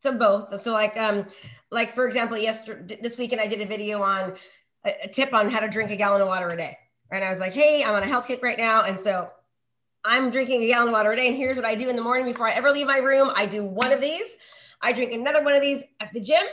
So 0.01 0.17
both. 0.17 0.63
So 0.63 0.73
like 0.73 0.97
um 0.97 1.27
like 1.71 1.95
for 1.95 2.07
example, 2.07 2.37
yesterday 2.37 2.99
this 3.01 3.19
weekend 3.19 3.41
I 3.41 3.47
did 3.47 3.61
a 3.61 3.67
video 3.67 4.03
on 4.03 4.35
a, 4.85 5.09
tip 5.09 5.35
on 5.35 5.51
how 5.51 5.61
to 5.61 5.69
drink 5.69 5.91
a 5.91 5.97
gallon 5.97 6.23
of 6.23 6.29
water 6.29 6.49
a 6.49 6.57
day. 6.57 6.79
And 7.13 7.23
I 7.23 7.29
was 7.29 7.39
like, 7.39 7.53
hey, 7.53 7.85
I'm 7.85 7.95
on 7.95 8.03
a 8.03 8.07
health 8.07 8.27
kick 8.27 8.43
right 8.43 8.57
now. 8.57 8.85
And 8.85 8.99
so 8.99 9.29
I'm 10.03 10.31
drinking 10.31 10.63
a 10.63 10.69
gallon 10.69 10.89
of 10.89 10.95
water 10.95 11.13
a 11.13 11.17
day. 11.17 11.29
And 11.29 11.37
here's 11.37 11.57
what 11.57 11.67
I 11.67 11.75
do 11.75 11.91
in 11.91 11.97
the 11.97 12.03
morning 12.03 12.25
before 12.25 12.49
I 12.49 12.53
ever 12.53 12.71
leave 12.71 12.87
my 12.87 12.97
room. 12.97 13.31
I 13.35 13.45
do 13.45 13.63
one 13.63 13.93
of 13.93 14.01
these. 14.01 14.25
I 14.81 14.93
drink 14.93 15.13
another 15.13 15.43
one 15.43 15.55
of 15.55 15.61
these 15.61 15.83
at 16.01 16.13
the 16.15 16.21
gym. 16.21 16.45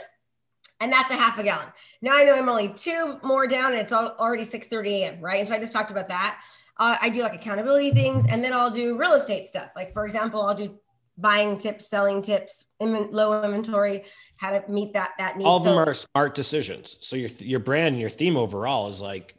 And 0.81 0.91
that's 0.91 1.09
a 1.09 1.15
half 1.15 1.39
a 1.39 1.43
gallon. 1.43 1.67
Now 2.01 2.17
I 2.17 2.25
know 2.25 2.33
I'm 2.33 2.49
only 2.49 2.69
two 2.73 3.17
more 3.23 3.47
down 3.47 3.71
and 3.71 3.81
it's 3.81 3.93
already 3.93 4.43
6 4.43 4.67
30 4.67 5.03
a.m. 5.03 5.21
Right. 5.21 5.39
And 5.39 5.47
so 5.47 5.53
I 5.53 5.59
just 5.59 5.71
talked 5.71 5.89
about 5.89 6.09
that. 6.09 6.41
Uh, 6.77 6.97
I 7.01 7.09
do 7.09 7.21
like 7.21 7.33
accountability 7.33 7.91
things 7.91 8.25
and 8.29 8.43
then 8.43 8.51
I'll 8.53 8.69
do 8.69 8.97
real 8.97 9.13
estate 9.13 9.47
stuff. 9.47 9.71
Like, 9.75 9.93
for 9.93 10.05
example, 10.05 10.41
I'll 10.41 10.53
do 10.53 10.77
buying 11.17 11.57
tips, 11.57 11.89
selling 11.89 12.21
tips, 12.21 12.65
low 12.79 13.43
inventory, 13.43 14.05
how 14.37 14.51
to 14.51 14.63
meet 14.71 14.93
that 14.93 15.11
that 15.17 15.37
need. 15.37 15.45
All 15.45 15.57
of 15.57 15.63
them 15.63 15.77
are 15.77 15.93
smart 15.93 16.35
decisions. 16.35 16.97
So 17.01 17.15
your 17.15 17.29
your 17.39 17.59
brand 17.59 17.93
and 17.93 17.99
your 17.99 18.09
theme 18.09 18.37
overall 18.37 18.87
is 18.87 19.01
like, 19.01 19.35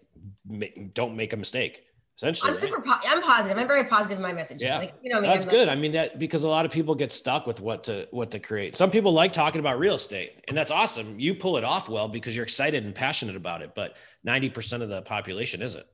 don't 0.95 1.17
make 1.17 1.33
a 1.33 1.37
mistake. 1.37 1.85
Essentially, 2.17 2.49
I'm 2.49 2.57
right? 2.57 2.65
super. 2.65 2.81
Po- 2.81 2.99
I'm 3.07 3.23
positive. 3.23 3.59
I'm 3.59 3.69
very 3.69 3.85
positive 3.85 4.19
in 4.19 4.23
my 4.23 4.33
message. 4.33 4.61
Yeah, 4.61 4.79
like, 4.79 4.95
you 5.05 5.15
know, 5.15 5.21
me, 5.21 5.29
that's 5.29 5.47
I'm 5.47 5.51
good. 5.51 5.69
Like, 5.69 5.79
I 5.79 5.81
mean, 5.81 5.93
that 5.93 6.19
because 6.19 6.43
a 6.43 6.49
lot 6.49 6.65
of 6.65 6.73
people 6.73 6.97
get 6.97 7.13
stuck 7.13 7.47
with 7.47 7.61
what 7.61 7.85
to 7.85 8.09
what 8.11 8.33
to 8.33 8.41
create. 8.41 8.75
Some 8.75 8.91
people 8.91 9.13
like 9.13 9.33
talking 9.33 9.61
about 9.61 9.79
real 9.79 9.95
estate, 9.95 10.45
and 10.49 10.57
that's 10.57 10.73
awesome. 10.73 11.21
You 11.21 11.37
pull 11.37 11.59
it 11.59 11.65
off 11.65 11.89
well 11.89 12.09
because 12.09 12.35
you're 12.35 12.43
excited 12.43 12.85
and 12.85 12.93
passionate 12.93 13.37
about 13.37 13.63
it. 13.63 13.73
But 13.77 13.97
ninety 14.25 14.51
percent 14.51 14.83
of 14.83 14.89
the 14.89 15.03
population 15.03 15.63
isn't. 15.63 15.87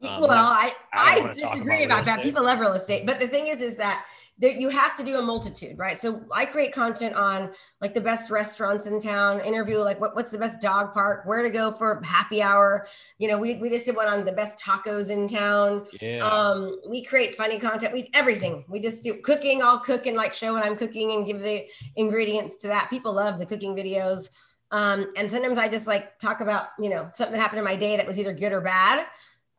Um, 0.00 0.22
well, 0.22 0.30
I, 0.32 0.72
I, 0.92 1.20
I 1.20 1.32
disagree 1.34 1.84
about, 1.84 2.00
about 2.00 2.04
that. 2.06 2.22
People 2.22 2.44
love 2.44 2.58
real 2.58 2.72
estate. 2.72 3.04
But 3.04 3.20
the 3.20 3.28
thing 3.28 3.48
is, 3.48 3.60
is 3.60 3.76
that 3.76 4.06
there, 4.38 4.50
you 4.50 4.70
have 4.70 4.96
to 4.96 5.04
do 5.04 5.18
a 5.18 5.22
multitude, 5.22 5.78
right? 5.78 5.96
So 5.96 6.22
I 6.32 6.46
create 6.46 6.72
content 6.72 7.14
on 7.14 7.50
like 7.80 7.94
the 7.94 8.00
best 8.00 8.30
restaurants 8.30 8.86
in 8.86 8.98
town, 9.00 9.40
interview 9.40 9.78
like 9.78 10.00
what, 10.00 10.16
what's 10.16 10.30
the 10.30 10.38
best 10.38 10.60
dog 10.60 10.94
park, 10.94 11.26
where 11.26 11.42
to 11.42 11.50
go 11.50 11.70
for 11.70 12.00
happy 12.02 12.42
hour. 12.42 12.86
You 13.18 13.28
know, 13.28 13.38
we, 13.38 13.56
we 13.56 13.68
just 13.68 13.86
did 13.86 13.94
one 13.94 14.08
on 14.08 14.24
the 14.24 14.32
best 14.32 14.58
tacos 14.58 15.10
in 15.10 15.28
town. 15.28 15.86
Yeah. 16.00 16.26
Um, 16.26 16.80
we 16.88 17.04
create 17.04 17.34
funny 17.34 17.58
content. 17.58 17.92
We 17.92 18.10
everything. 18.14 18.64
We 18.68 18.80
just 18.80 19.04
do 19.04 19.14
cooking. 19.22 19.62
I'll 19.62 19.80
cook 19.80 20.06
and 20.06 20.16
like 20.16 20.34
show 20.34 20.54
when 20.54 20.62
I'm 20.62 20.76
cooking 20.76 21.12
and 21.12 21.26
give 21.26 21.40
the 21.40 21.66
ingredients 21.96 22.58
to 22.60 22.68
that. 22.68 22.88
People 22.90 23.12
love 23.12 23.38
the 23.38 23.46
cooking 23.46 23.76
videos. 23.76 24.30
Um, 24.70 25.12
and 25.16 25.30
sometimes 25.30 25.58
I 25.58 25.68
just 25.68 25.86
like 25.86 26.18
talk 26.18 26.40
about, 26.40 26.68
you 26.80 26.88
know, 26.88 27.10
something 27.12 27.34
that 27.34 27.40
happened 27.40 27.58
in 27.58 27.64
my 27.64 27.76
day 27.76 27.98
that 27.98 28.06
was 28.06 28.18
either 28.18 28.32
good 28.32 28.52
or 28.52 28.62
bad. 28.62 29.06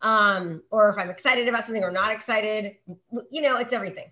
Um, 0.02 0.64
or 0.72 0.90
if 0.90 0.98
I'm 0.98 1.10
excited 1.10 1.48
about 1.48 1.64
something 1.64 1.84
or 1.84 1.92
not 1.92 2.12
excited, 2.12 2.76
you 3.32 3.42
know, 3.42 3.58
it's 3.58 3.72
everything 3.72 4.12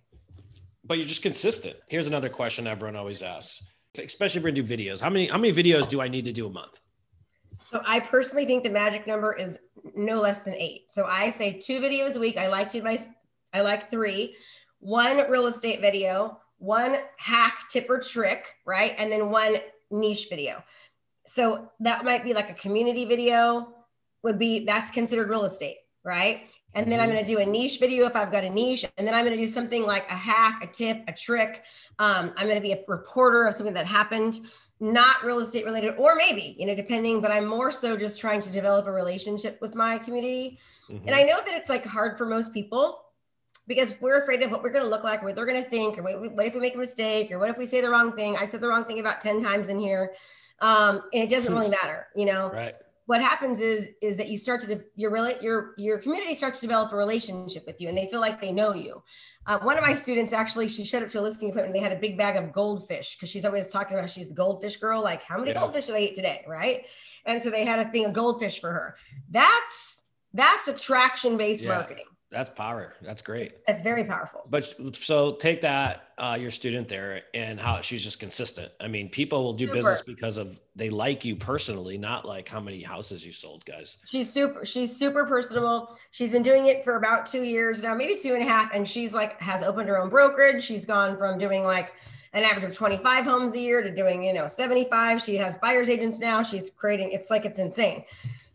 but 0.92 0.98
you're 0.98 1.08
just 1.08 1.22
consistent. 1.22 1.78
Here's 1.88 2.10
another 2.10 2.28
question 2.28 2.68
everyone 2.68 2.98
always 2.98 3.22
asks, 3.24 3.64
especially 3.98 4.40
if 4.40 4.44
we're 4.44 4.52
gonna 4.52 4.62
do 4.62 4.78
videos. 4.78 5.00
How 5.00 5.10
many 5.10 5.28
how 5.28 5.38
many 5.38 5.54
videos 5.54 5.88
do 5.88 6.02
I 6.02 6.10
need 6.10 6.26
to 6.26 6.34
do 6.34 6.48
a 6.48 6.50
month? 6.50 6.82
So 7.70 7.82
I 7.88 8.02
personally 8.02 8.46
think 8.46 8.66
the 8.66 8.72
magic 8.72 9.08
number 9.08 9.34
is 9.34 9.58
no 9.96 10.20
less 10.20 10.44
than 10.44 10.54
eight. 10.56 10.92
So 10.92 11.06
I 11.06 11.30
say 11.30 11.54
two 11.54 11.80
videos 11.80 12.18
a 12.18 12.20
week. 12.20 12.36
I 12.36 12.50
like 12.50 12.68
to 12.72 12.82
my 12.82 13.02
I 13.54 13.62
like 13.62 13.90
three. 13.90 14.36
One 14.80 15.32
real 15.32 15.48
estate 15.48 15.80
video, 15.80 16.42
one 16.58 16.98
hack 17.16 17.70
tip 17.70 17.86
or 17.90 18.02
trick, 18.02 18.54
right? 18.66 18.94
And 18.98 19.10
then 19.10 19.30
one 19.30 19.60
niche 19.92 20.28
video. 20.30 20.62
So 21.26 21.72
that 21.80 22.04
might 22.04 22.26
be 22.26 22.34
like 22.34 22.50
a 22.50 22.56
community 22.56 23.06
video 23.06 23.76
would 24.24 24.38
be 24.38 24.66
that's 24.66 24.92
considered 24.92 25.30
real 25.30 25.46
estate, 25.46 25.78
right? 26.04 26.50
And 26.74 26.92
then 26.92 27.00
I'm 27.00 27.08
mm-hmm. 27.08 27.16
going 27.16 27.26
to 27.26 27.32
do 27.32 27.40
a 27.40 27.46
niche 27.46 27.80
video 27.80 28.06
if 28.06 28.16
I've 28.16 28.32
got 28.32 28.44
a 28.44 28.50
niche. 28.50 28.86
And 28.98 29.06
then 29.06 29.14
I'm 29.14 29.26
going 29.26 29.38
to 29.38 29.44
do 29.44 29.52
something 29.52 29.86
like 29.86 30.10
a 30.10 30.16
hack, 30.16 30.64
a 30.64 30.68
tip, 30.68 31.04
a 31.08 31.14
trick. 31.14 31.64
Um, 32.00 32.34
I'm 32.38 32.48
going 32.48 32.56
to 32.56 32.62
be 32.62 32.72
a 32.72 32.80
reporter 32.88 33.46
of 33.46 33.56
something 33.56 33.74
that 33.74 33.86
happened, 33.86 34.40
not 34.80 35.24
real 35.24 35.40
estate 35.40 35.66
related, 35.66 35.96
or 35.98 36.16
maybe, 36.16 36.56
you 36.58 36.66
know, 36.66 36.76
depending, 36.76 37.22
but 37.22 37.32
I'm 37.32 37.46
more 37.46 37.72
so 37.72 37.98
just 37.98 38.20
trying 38.20 38.42
to 38.42 38.52
develop 38.52 38.88
a 38.88 38.92
relationship 38.92 39.60
with 39.62 39.76
my 39.76 39.98
community. 39.98 40.60
Mm-hmm. 40.90 41.08
And 41.08 41.16
I 41.16 41.24
know 41.24 41.38
that 41.38 41.54
it's 41.56 41.70
like 41.70 41.86
hard 41.86 42.18
for 42.18 42.26
most 42.26 42.54
people 42.54 43.04
because 43.68 43.94
we're 44.02 44.18
afraid 44.18 44.42
of 44.42 44.52
what 44.52 44.64
we're 44.64 44.72
going 44.72 44.84
to 44.84 44.90
look 44.90 45.04
like, 45.04 45.24
what 45.24 45.36
they're 45.36 45.46
going 45.46 45.64
to 45.64 45.70
think, 45.70 45.98
or 45.98 46.04
what, 46.04 46.36
what 46.36 46.46
if 46.46 46.54
we 46.54 46.62
make 46.62 46.76
a 46.76 46.80
mistake, 46.80 47.32
or 47.32 47.40
what 47.40 47.50
if 47.50 47.58
we 47.58 47.66
say 47.66 47.82
the 47.82 47.90
wrong 47.90 48.14
thing? 48.14 48.38
I 48.38 48.46
said 48.46 48.62
the 48.62 48.68
wrong 48.68 48.86
thing 48.86 49.00
about 49.00 49.22
10 49.22 49.42
times 49.42 49.70
in 49.70 49.78
here. 49.78 50.14
Um, 50.60 51.04
and 51.14 51.24
it 51.24 51.30
doesn't 51.30 51.54
really 51.54 51.70
matter, 51.70 52.08
you 52.16 52.26
know? 52.26 52.50
Right 52.50 52.76
what 53.06 53.22
happens 53.22 53.60
is 53.60 53.90
is 54.02 54.18
that 54.18 54.30
you 54.30 54.38
start 54.38 54.62
to 54.62 54.68
de- 54.68 54.84
your 54.96 55.16
your 55.42 55.74
your 55.78 55.98
community 55.98 56.36
starts 56.36 56.60
to 56.60 56.68
develop 56.68 56.92
a 56.94 56.96
relationship 56.96 57.66
with 57.66 57.80
you 57.82 57.90
and 57.90 57.98
they 57.98 58.08
feel 58.08 58.20
like 58.20 58.40
they 58.40 58.52
know 58.52 58.74
you. 58.74 59.02
Uh, 59.48 59.58
one 59.60 59.78
of 59.78 59.84
my 59.84 59.94
students 59.94 60.34
actually 60.34 60.68
she 60.68 60.86
showed 60.86 61.04
up 61.04 61.10
to 61.10 61.20
a 61.20 61.22
listing 61.22 61.50
appointment 61.50 61.74
they 61.74 61.80
had 61.80 61.92
a 61.92 62.00
big 62.00 62.18
bag 62.18 62.36
of 62.36 62.54
goldfish 62.54 63.16
because 63.16 63.30
she's 63.30 63.46
always 63.46 63.72
talking 63.72 63.98
about 63.98 64.10
she's 64.10 64.28
the 64.28 64.36
goldfish 64.36 64.78
girl 64.78 65.02
like 65.02 65.24
how 65.24 65.38
many 65.38 65.52
yeah. 65.52 65.60
goldfish 65.60 65.88
did 65.88 65.96
i 65.96 66.00
eat 66.00 66.16
today? 66.16 66.44
Right? 66.48 66.86
And 67.26 67.42
so 67.42 67.50
they 67.50 67.66
had 67.66 67.80
a 67.80 67.90
thing 67.92 68.06
of 68.06 68.14
goldfish 68.14 68.60
for 68.62 68.72
her. 68.72 68.96
That's 69.30 70.06
that's 70.34 70.68
attraction 70.68 71.38
based 71.38 71.64
yeah. 71.64 71.70
marketing 71.70 72.06
that's 72.32 72.50
power. 72.50 72.94
That's 73.02 73.22
great. 73.22 73.66
That's 73.68 73.82
very 73.82 74.06
powerful. 74.06 74.44
But 74.50 74.74
so 74.96 75.34
take 75.34 75.60
that, 75.62 76.12
uh, 76.18 76.38
your 76.40 76.50
student 76.50 76.88
there, 76.88 77.24
and 77.34 77.60
how 77.60 77.82
she's 77.82 78.02
just 78.02 78.22
consistent. 78.22 78.72
I 78.80 78.88
mean, 78.88 79.10
people 79.10 79.44
will 79.44 79.54
do 79.54 79.66
super. 79.66 79.76
business 79.76 80.02
because 80.02 80.38
of 80.38 80.62
they 80.74 80.90
like 80.90 81.26
you 81.26 81.36
personally, 81.36 81.98
not 81.98 82.26
like 82.26 82.48
how 82.48 82.62
many 82.62 82.82
houses 82.82 83.26
you 83.26 83.34
sold, 83.34 83.66
guys. 83.66 84.00
She's 84.10 84.32
super. 84.32 84.66
She's 84.66 84.96
super 84.96 85.26
personable. 85.26 85.98
She's 86.12 86.32
been 86.32 86.44
doing 86.44 86.68
it 86.68 86.86
for 86.86 86.96
about 86.96 87.26
two 87.26 87.44
years 87.44 87.82
now, 87.82 87.94
maybe 87.94 88.16
two 88.16 88.34
and 88.34 88.42
a 88.42 88.48
half, 88.48 88.74
and 88.74 88.88
she's 88.88 89.14
like 89.14 89.40
has 89.42 89.62
opened 89.62 89.90
her 89.90 90.00
own 90.00 90.10
brokerage. 90.10 90.64
She's 90.64 90.86
gone 90.86 91.18
from 91.18 91.38
doing 91.38 91.66
like 91.66 91.94
an 92.32 92.44
average 92.44 92.64
of 92.64 92.74
25 92.74 93.26
homes 93.26 93.56
a 93.56 93.60
year 93.60 93.84
to 93.84 93.94
doing 93.94 94.24
you 94.24 94.32
know 94.32 94.48
75. 94.48 95.22
She 95.22 95.36
has 95.36 95.58
buyers 95.58 95.90
agents 95.90 96.20
now. 96.20 96.42
She's 96.44 96.70
creating. 96.70 97.12
It's 97.12 97.30
like 97.30 97.44
it's 97.44 97.60
insane. 97.60 98.06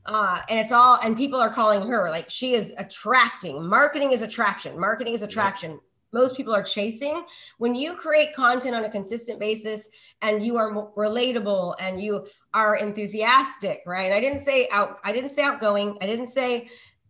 Uh, 0.07 0.41
and 0.49 0.61
it's 0.61 0.73
all 0.73 0.99
and 1.03 1.17
people 1.17 1.41
are 1.41 1.51
calling 1.51 1.83
her 1.87 2.11
like 2.11 2.31
she 2.31 2.55
is 2.55 2.73
attracting 2.79 3.67
marketing 3.67 4.13
is 4.13 4.23
attraction 4.23 4.79
marketing 4.79 5.15
is 5.15 5.23
attraction. 5.23 5.73
Yep. 5.73 5.81
most 6.13 6.37
people 6.37 6.55
are 6.55 6.63
chasing. 6.63 7.25
When 7.59 7.75
you 7.75 7.95
create 7.95 8.33
content 8.33 8.77
on 8.77 8.85
a 8.85 8.91
consistent 8.91 9.41
basis 9.41 9.89
and 10.23 10.45
you 10.47 10.57
are 10.57 10.93
relatable 10.97 11.75
and 11.81 12.01
you 12.01 12.27
are 12.55 12.77
enthusiastic 12.77 13.83
right? 13.85 14.13
I 14.13 14.21
didn't 14.21 14.45
say 14.45 14.69
out 14.71 15.01
i 15.03 15.13
didn't 15.13 15.31
say 15.31 15.43
outgoing. 15.43 15.99
I 16.01 16.07
didn't 16.07 16.29
say 16.29 16.69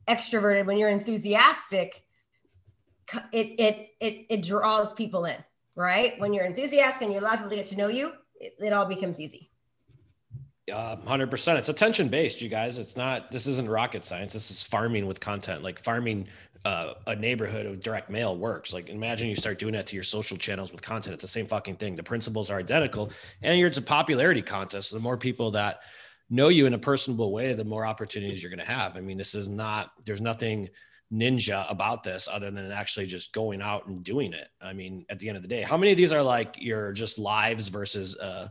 extroverted. 0.09 0.65
When 0.67 0.79
you're 0.79 0.89
enthusiastic 0.89 2.03
it 3.33 3.49
it 3.59 3.89
it, 4.01 4.27
it 4.31 4.43
draws 4.43 4.93
people 4.93 5.27
in 5.27 5.37
right? 5.75 6.19
When 6.19 6.33
you're 6.33 6.47
enthusiastic 6.47 7.03
and 7.03 7.13
you 7.13 7.21
allow 7.21 7.37
people 7.37 7.51
to 7.51 7.57
get 7.57 7.67
to 7.67 7.77
know 7.77 7.89
you 7.89 8.13
it, 8.41 8.55
it 8.59 8.73
all 8.73 8.87
becomes 8.87 9.21
easy 9.21 9.51
uh, 10.73 10.97
100% 10.97 11.57
it's 11.57 11.69
attention 11.69 12.09
based 12.09 12.41
you 12.41 12.49
guys. 12.49 12.79
It's 12.79 12.97
not 12.97 13.31
this 13.31 13.47
isn't 13.47 13.69
rocket 13.69 14.05
science. 14.05 14.33
This 14.33 14.51
is 14.51 14.63
farming 14.63 15.07
with 15.07 15.21
content. 15.21 15.63
Like 15.63 15.79
farming 15.79 16.27
uh, 16.65 16.95
a 17.07 17.15
neighborhood 17.15 17.67
of 17.67 17.81
direct 17.81 18.11
mail 18.11 18.37
works. 18.37 18.73
Like 18.73 18.89
imagine 18.89 19.29
you 19.29 19.37
start 19.37 19.59
doing 19.59 19.75
that 19.75 19.87
to 19.87 19.95
your 19.95 20.03
social 20.03 20.37
channels 20.37 20.73
with 20.73 20.83
content. 20.83 21.15
It's 21.15 21.23
the 21.23 21.29
same 21.29 21.47
fucking 21.47 21.77
thing. 21.77 21.95
The 21.95 22.03
principles 22.03 22.51
are 22.51 22.59
identical 22.59 23.13
and 23.43 23.61
it's 23.61 23.79
a 23.79 23.83
popularity 23.83 24.43
contest. 24.43 24.93
The 24.93 24.99
more 24.99 25.17
people 25.17 25.53
that 25.53 25.81
know 26.29 26.49
you 26.49 26.67
in 26.67 26.75
a 26.75 26.79
personable 26.79 27.33
way 27.33 27.55
the 27.55 27.65
more 27.65 27.87
opportunities 27.87 28.43
you're 28.43 28.51
going 28.51 28.59
to 28.59 28.73
have. 28.73 28.97
I 28.97 29.01
mean 29.01 29.17
this 29.17 29.37
is 29.37 29.49
not 29.49 29.93
there's 30.05 30.21
nothing 30.21 30.69
ninja 31.13 31.71
about 31.71 32.03
this 32.03 32.27
other 32.27 32.51
than 32.51 32.73
actually 32.73 33.07
just 33.07 33.33
going 33.33 33.63
out 33.63 33.87
and 33.87 34.03
doing 34.03 34.33
it. 34.33 34.49
I 34.61 34.73
mean 34.73 35.07
at 35.09 35.21
the 35.21 35.29
end 35.29 35.37
of 35.37 35.43
the 35.43 35.49
day 35.49 35.63
how 35.63 35.77
many 35.77 35.93
of 35.93 35.97
these 35.97 36.11
are 36.11 36.23
like 36.23 36.57
your 36.59 36.91
just 36.91 37.21
lives 37.21 37.69
versus 37.69 38.17
uh 38.17 38.49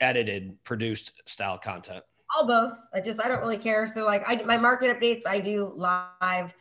edited, 0.00 0.62
produced 0.64 1.12
style 1.26 1.58
content? 1.58 2.04
All 2.36 2.46
both. 2.46 2.78
I 2.94 3.00
just 3.00 3.22
I 3.24 3.28
don't 3.28 3.40
really 3.40 3.56
care. 3.56 3.86
So 3.86 4.04
like 4.04 4.22
I 4.26 4.42
my 4.42 4.56
market 4.56 4.98
updates 4.98 5.26
I 5.26 5.40
do 5.40 5.72
live. 5.74 6.54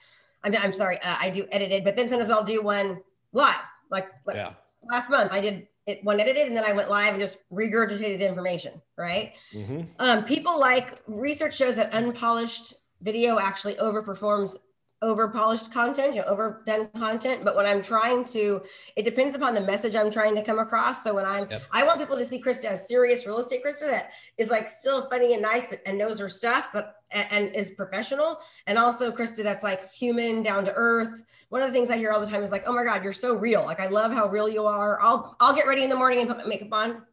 I'm 0.44 0.56
I'm 0.56 0.74
sorry 0.74 1.00
uh, 1.02 1.18
I 1.20 1.30
do 1.30 1.46
edited, 1.52 1.84
but 1.84 1.96
then 1.96 2.08
sometimes 2.08 2.32
I'll 2.32 2.44
do 2.44 2.64
one 2.64 3.02
live. 3.34 3.56
Like, 3.92 4.08
like 4.26 4.38
yeah. 4.38 4.54
last 4.90 5.10
month 5.10 5.32
I 5.32 5.42
did 5.42 5.68
it 5.86 6.04
one 6.04 6.20
edited 6.20 6.48
and 6.48 6.56
then 6.56 6.64
I 6.64 6.74
went 6.74 6.90
live 6.90 7.14
and 7.14 7.22
just 7.22 7.40
regurgitated 7.52 8.20
the 8.20 8.28
information. 8.28 8.82
Right. 8.98 9.36
Mm-hmm. 9.54 9.82
Um, 10.00 10.24
people 10.24 10.60
like 10.60 11.02
research 11.08 11.56
shows 11.56 11.76
that 11.76 11.94
unpolished 11.94 12.74
video 13.02 13.40
actually 13.40 13.76
overperforms 13.76 14.56
over 15.02 15.28
polished 15.28 15.72
content, 15.72 16.16
you 16.16 16.22
know, 16.22 16.28
overdone 16.28 16.88
content. 16.98 17.44
But 17.44 17.56
when 17.56 17.66
I'm 17.66 17.82
trying 17.82 18.26
to, 18.26 18.62
it 18.96 19.04
depends 19.04 19.36
upon 19.36 19.54
the 19.54 19.62
message 19.62 19.96
I'm 19.96 20.10
trying 20.10 20.34
to 20.36 20.44
come 20.44 20.58
across. 20.58 21.04
So 21.04 21.14
when 21.14 21.26
I'm, 21.26 21.48
yep. 21.50 21.62
I 21.72 21.84
want 21.84 22.00
people 22.00 22.18
to 22.18 22.26
see 22.26 22.42
Krista 22.42 22.66
as 22.66 22.88
serious 22.88 23.28
real 23.28 23.38
estate 23.38 23.64
Krista 23.64 23.88
that 23.88 24.12
is 24.38 24.50
like 24.50 24.68
still 24.68 25.08
funny 25.10 25.34
and 25.34 25.42
nice, 25.42 25.68
but 25.68 25.82
and 25.86 25.98
knows 25.98 26.20
her 26.20 26.28
stuff, 26.28 26.70
but 26.74 26.96
and, 27.12 27.28
and 27.32 27.56
is 27.56 27.72
professional. 27.72 28.40
And 28.66 28.78
also 28.78 29.12
Krista 29.12 29.44
that's 29.44 29.64
like 29.64 29.92
human, 29.92 30.42
down 30.42 30.66
to 30.66 30.74
earth. 30.76 31.24
One 31.50 31.62
of 31.62 31.68
the 31.68 31.74
things 31.74 31.92
I 31.92 31.98
hear 31.98 32.12
all 32.12 32.20
the 32.20 32.28
time 32.28 32.44
is 32.44 32.52
like, 32.52 32.64
oh 32.66 32.74
my 32.74 32.84
God, 32.84 33.04
you're 33.04 33.14
so 33.14 33.36
real. 33.36 33.64
Like 33.64 33.80
I 33.80 33.88
love 33.88 34.12
how 34.12 34.28
real 34.28 34.50
you 34.50 34.66
are. 34.66 35.00
I'll 35.02 35.36
I'll 35.40 35.54
get 35.56 35.68
ready 35.68 35.84
in 35.84 35.90
the 35.90 35.96
morning 35.96 36.20
and 36.20 36.28
put 36.28 36.38
my 36.38 36.46
makeup 36.46 36.74
on. 36.74 37.04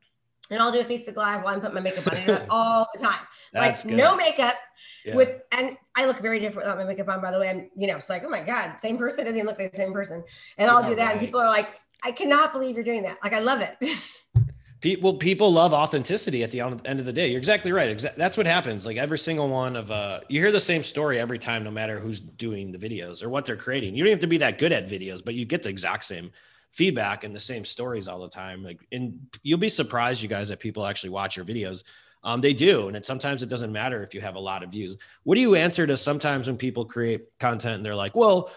And 0.50 0.62
I'll 0.62 0.72
do 0.72 0.80
a 0.80 0.84
Facebook 0.84 1.16
Live 1.16 1.42
while 1.42 1.54
I'm 1.54 1.60
putting 1.60 1.74
my 1.74 1.80
makeup 1.80 2.06
on 2.06 2.46
all 2.50 2.88
the 2.94 3.00
time. 3.00 3.20
like 3.52 3.82
good. 3.82 3.92
no 3.92 4.16
makeup 4.16 4.56
yeah. 5.04 5.14
with 5.14 5.42
and 5.52 5.76
I 5.94 6.06
look 6.06 6.20
very 6.20 6.40
different 6.40 6.66
without 6.66 6.78
my 6.78 6.84
makeup 6.84 7.08
on, 7.08 7.20
by 7.20 7.30
the 7.30 7.38
way. 7.38 7.48
I'm, 7.48 7.70
you 7.76 7.86
know, 7.86 7.96
it's 7.96 8.08
like, 8.08 8.24
oh 8.24 8.28
my 8.28 8.42
God, 8.42 8.78
same 8.78 8.96
person 8.96 9.24
doesn't 9.24 9.36
even 9.36 9.46
look 9.46 9.58
like 9.58 9.72
the 9.72 9.76
same 9.76 9.92
person. 9.92 10.24
And 10.58 10.70
I'll 10.70 10.82
do 10.82 10.94
that. 10.96 11.04
Right. 11.04 11.12
And 11.12 11.20
people 11.20 11.40
are 11.40 11.48
like, 11.48 11.68
I 12.02 12.12
cannot 12.12 12.52
believe 12.52 12.74
you're 12.74 12.84
doing 12.84 13.02
that. 13.02 13.18
Like 13.22 13.32
I 13.32 13.40
love 13.40 13.60
it. 13.60 13.76
people 14.80 15.14
people 15.14 15.50
love 15.52 15.72
authenticity 15.72 16.42
at 16.42 16.50
the 16.50 16.60
end 16.60 17.00
of 17.00 17.06
the 17.06 17.12
day. 17.12 17.28
You're 17.28 17.38
exactly 17.38 17.72
right. 17.72 18.04
That's 18.16 18.36
what 18.36 18.46
happens. 18.46 18.84
Like 18.84 18.96
every 18.96 19.18
single 19.18 19.48
one 19.48 19.76
of 19.76 19.90
uh 19.90 20.20
you 20.28 20.40
hear 20.40 20.52
the 20.52 20.60
same 20.60 20.82
story 20.82 21.18
every 21.18 21.38
time, 21.38 21.64
no 21.64 21.70
matter 21.70 21.98
who's 21.98 22.20
doing 22.20 22.72
the 22.72 22.78
videos 22.78 23.22
or 23.22 23.28
what 23.28 23.44
they're 23.44 23.56
creating. 23.56 23.94
You 23.94 24.04
don't 24.04 24.12
have 24.12 24.20
to 24.20 24.26
be 24.26 24.38
that 24.38 24.58
good 24.58 24.72
at 24.72 24.88
videos, 24.88 25.24
but 25.24 25.34
you 25.34 25.44
get 25.44 25.62
the 25.62 25.70
exact 25.70 26.04
same 26.04 26.30
feedback 26.74 27.22
and 27.22 27.34
the 27.34 27.40
same 27.40 27.64
stories 27.64 28.08
all 28.08 28.20
the 28.20 28.28
time. 28.28 28.64
Like, 28.64 28.80
and 28.90 29.26
you'll 29.42 29.58
be 29.58 29.68
surprised, 29.68 30.22
you 30.22 30.28
guys, 30.28 30.48
that 30.48 30.58
people 30.58 30.84
actually 30.84 31.10
watch 31.10 31.36
your 31.36 31.46
videos. 31.46 31.84
Um, 32.24 32.40
they 32.40 32.54
do, 32.54 32.88
and 32.88 32.96
it, 32.96 33.04
sometimes 33.04 33.42
it 33.42 33.50
doesn't 33.50 33.70
matter 33.70 34.02
if 34.02 34.14
you 34.14 34.22
have 34.22 34.34
a 34.34 34.40
lot 34.40 34.62
of 34.62 34.70
views. 34.70 34.96
What 35.24 35.34
do 35.34 35.42
you 35.42 35.54
answer 35.54 35.86
to 35.86 35.96
sometimes 35.96 36.46
when 36.46 36.56
people 36.56 36.86
create 36.86 37.38
content 37.38 37.76
and 37.76 37.86
they're 37.86 37.94
like, 37.94 38.16
"Well, 38.16 38.50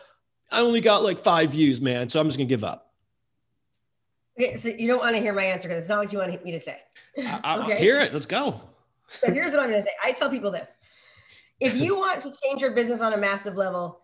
I 0.49 0.61
only 0.61 0.79
got 0.79 1.03
like 1.03 1.19
five 1.19 1.51
views, 1.51 1.81
man, 1.81 2.09
so 2.09 2.19
I'm 2.21 2.27
just 2.27 2.37
gonna 2.37 2.47
give 2.47 2.63
up." 2.63 2.93
Okay, 4.39 4.55
so 4.55 4.69
you 4.69 4.87
don't 4.87 4.99
want 4.99 5.15
to 5.15 5.21
hear 5.21 5.33
my 5.33 5.43
answer 5.43 5.67
because 5.67 5.83
it's 5.83 5.89
not 5.89 5.99
what 5.99 6.13
you 6.13 6.19
want 6.19 6.43
me 6.45 6.51
to 6.51 6.59
say. 6.59 6.77
I, 7.17 7.59
okay, 7.63 7.77
hear 7.77 7.99
it. 7.99 8.13
Let's 8.13 8.25
go. 8.25 8.61
so 9.09 9.33
here's 9.33 9.51
what 9.51 9.61
I'm 9.61 9.69
gonna 9.69 9.81
say. 9.81 9.91
I 10.01 10.13
tell 10.13 10.29
people 10.29 10.49
this: 10.49 10.77
if 11.59 11.75
you 11.75 11.95
want 11.97 12.21
to 12.21 12.31
change 12.43 12.61
your 12.61 12.71
business 12.71 13.01
on 13.01 13.11
a 13.11 13.17
massive 13.17 13.55
level, 13.55 13.99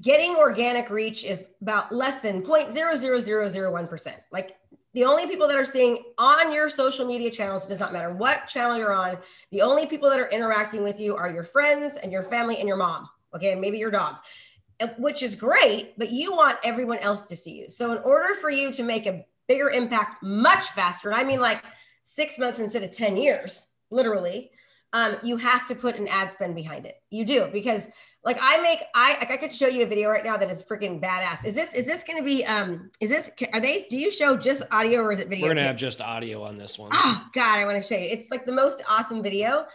getting 0.00 0.36
organic 0.36 0.90
reach 0.90 1.24
is 1.24 1.48
about 1.60 1.92
less 1.92 2.20
than 2.20 2.42
0.00001%. 2.42 4.14
Like 4.30 4.56
the 4.94 5.04
only 5.04 5.26
people 5.26 5.46
that 5.46 5.56
are 5.56 5.64
seeing 5.64 6.02
on 6.18 6.52
your 6.52 6.68
social 6.68 7.06
media 7.06 7.30
channels, 7.30 7.64
it 7.64 7.68
does 7.68 7.80
not 7.80 7.92
matter 7.92 8.12
what 8.12 8.48
channel 8.48 8.76
you're 8.76 8.92
on, 8.92 9.18
the 9.52 9.62
only 9.62 9.86
people 9.86 10.10
that 10.10 10.18
are 10.18 10.28
interacting 10.28 10.82
with 10.82 11.00
you 11.00 11.16
are 11.16 11.30
your 11.30 11.44
friends 11.44 11.96
and 11.96 12.10
your 12.10 12.22
family 12.22 12.58
and 12.58 12.66
your 12.66 12.76
mom. 12.76 13.08
okay, 13.34 13.52
and 13.52 13.60
maybe 13.60 13.78
your 13.78 13.92
dog, 13.92 14.16
uh, 14.80 14.88
which 14.98 15.22
is 15.22 15.34
great, 15.36 15.96
but 15.96 16.10
you 16.10 16.32
want 16.32 16.58
everyone 16.64 16.98
else 16.98 17.22
to 17.24 17.36
see 17.36 17.52
you. 17.52 17.70
So 17.70 17.92
in 17.92 17.98
order 17.98 18.34
for 18.34 18.50
you 18.50 18.72
to 18.72 18.82
make 18.82 19.06
a 19.06 19.24
bigger 19.46 19.70
impact 19.70 20.22
much 20.22 20.64
faster, 20.70 21.12
I 21.12 21.22
mean 21.22 21.40
like 21.40 21.62
six 22.02 22.38
months 22.38 22.58
instead 22.58 22.82
of 22.82 22.90
10 22.90 23.16
years, 23.16 23.66
literally, 23.90 24.50
um, 24.92 25.16
you 25.22 25.36
have 25.36 25.66
to 25.66 25.74
put 25.74 25.96
an 25.96 26.08
ad 26.08 26.32
spend 26.32 26.56
behind 26.56 26.86
it. 26.86 26.96
You 27.10 27.24
do 27.24 27.48
because 27.52 27.88
like 28.24 28.38
I 28.40 28.60
make 28.60 28.80
I 28.94 29.16
like 29.18 29.30
I 29.30 29.36
could 29.36 29.54
show 29.54 29.66
you 29.66 29.82
a 29.82 29.86
video 29.86 30.10
right 30.10 30.24
now 30.24 30.36
that 30.36 30.50
is 30.50 30.62
freaking 30.62 31.00
badass. 31.00 31.44
Is 31.44 31.54
this 31.54 31.72
is 31.74 31.86
this 31.86 32.04
going 32.04 32.18
to 32.18 32.24
be 32.24 32.44
um 32.44 32.90
is 33.00 33.08
this 33.08 33.30
are 33.52 33.60
they 33.60 33.86
do 33.88 33.96
you 33.96 34.10
show 34.10 34.36
just 34.36 34.62
audio 34.70 35.00
or 35.00 35.12
is 35.12 35.20
it 35.20 35.28
video? 35.28 35.46
We're 35.46 35.50
gonna 35.50 35.62
too? 35.62 35.66
have 35.68 35.76
just 35.76 36.00
audio 36.00 36.42
on 36.42 36.56
this 36.56 36.78
one. 36.78 36.90
Oh 36.92 37.24
God, 37.32 37.58
I 37.58 37.64
want 37.64 37.82
to 37.82 37.86
show 37.86 37.96
you. 37.96 38.08
It's 38.08 38.30
like 38.30 38.44
the 38.44 38.52
most 38.52 38.82
awesome 38.88 39.22
video, 39.22 39.66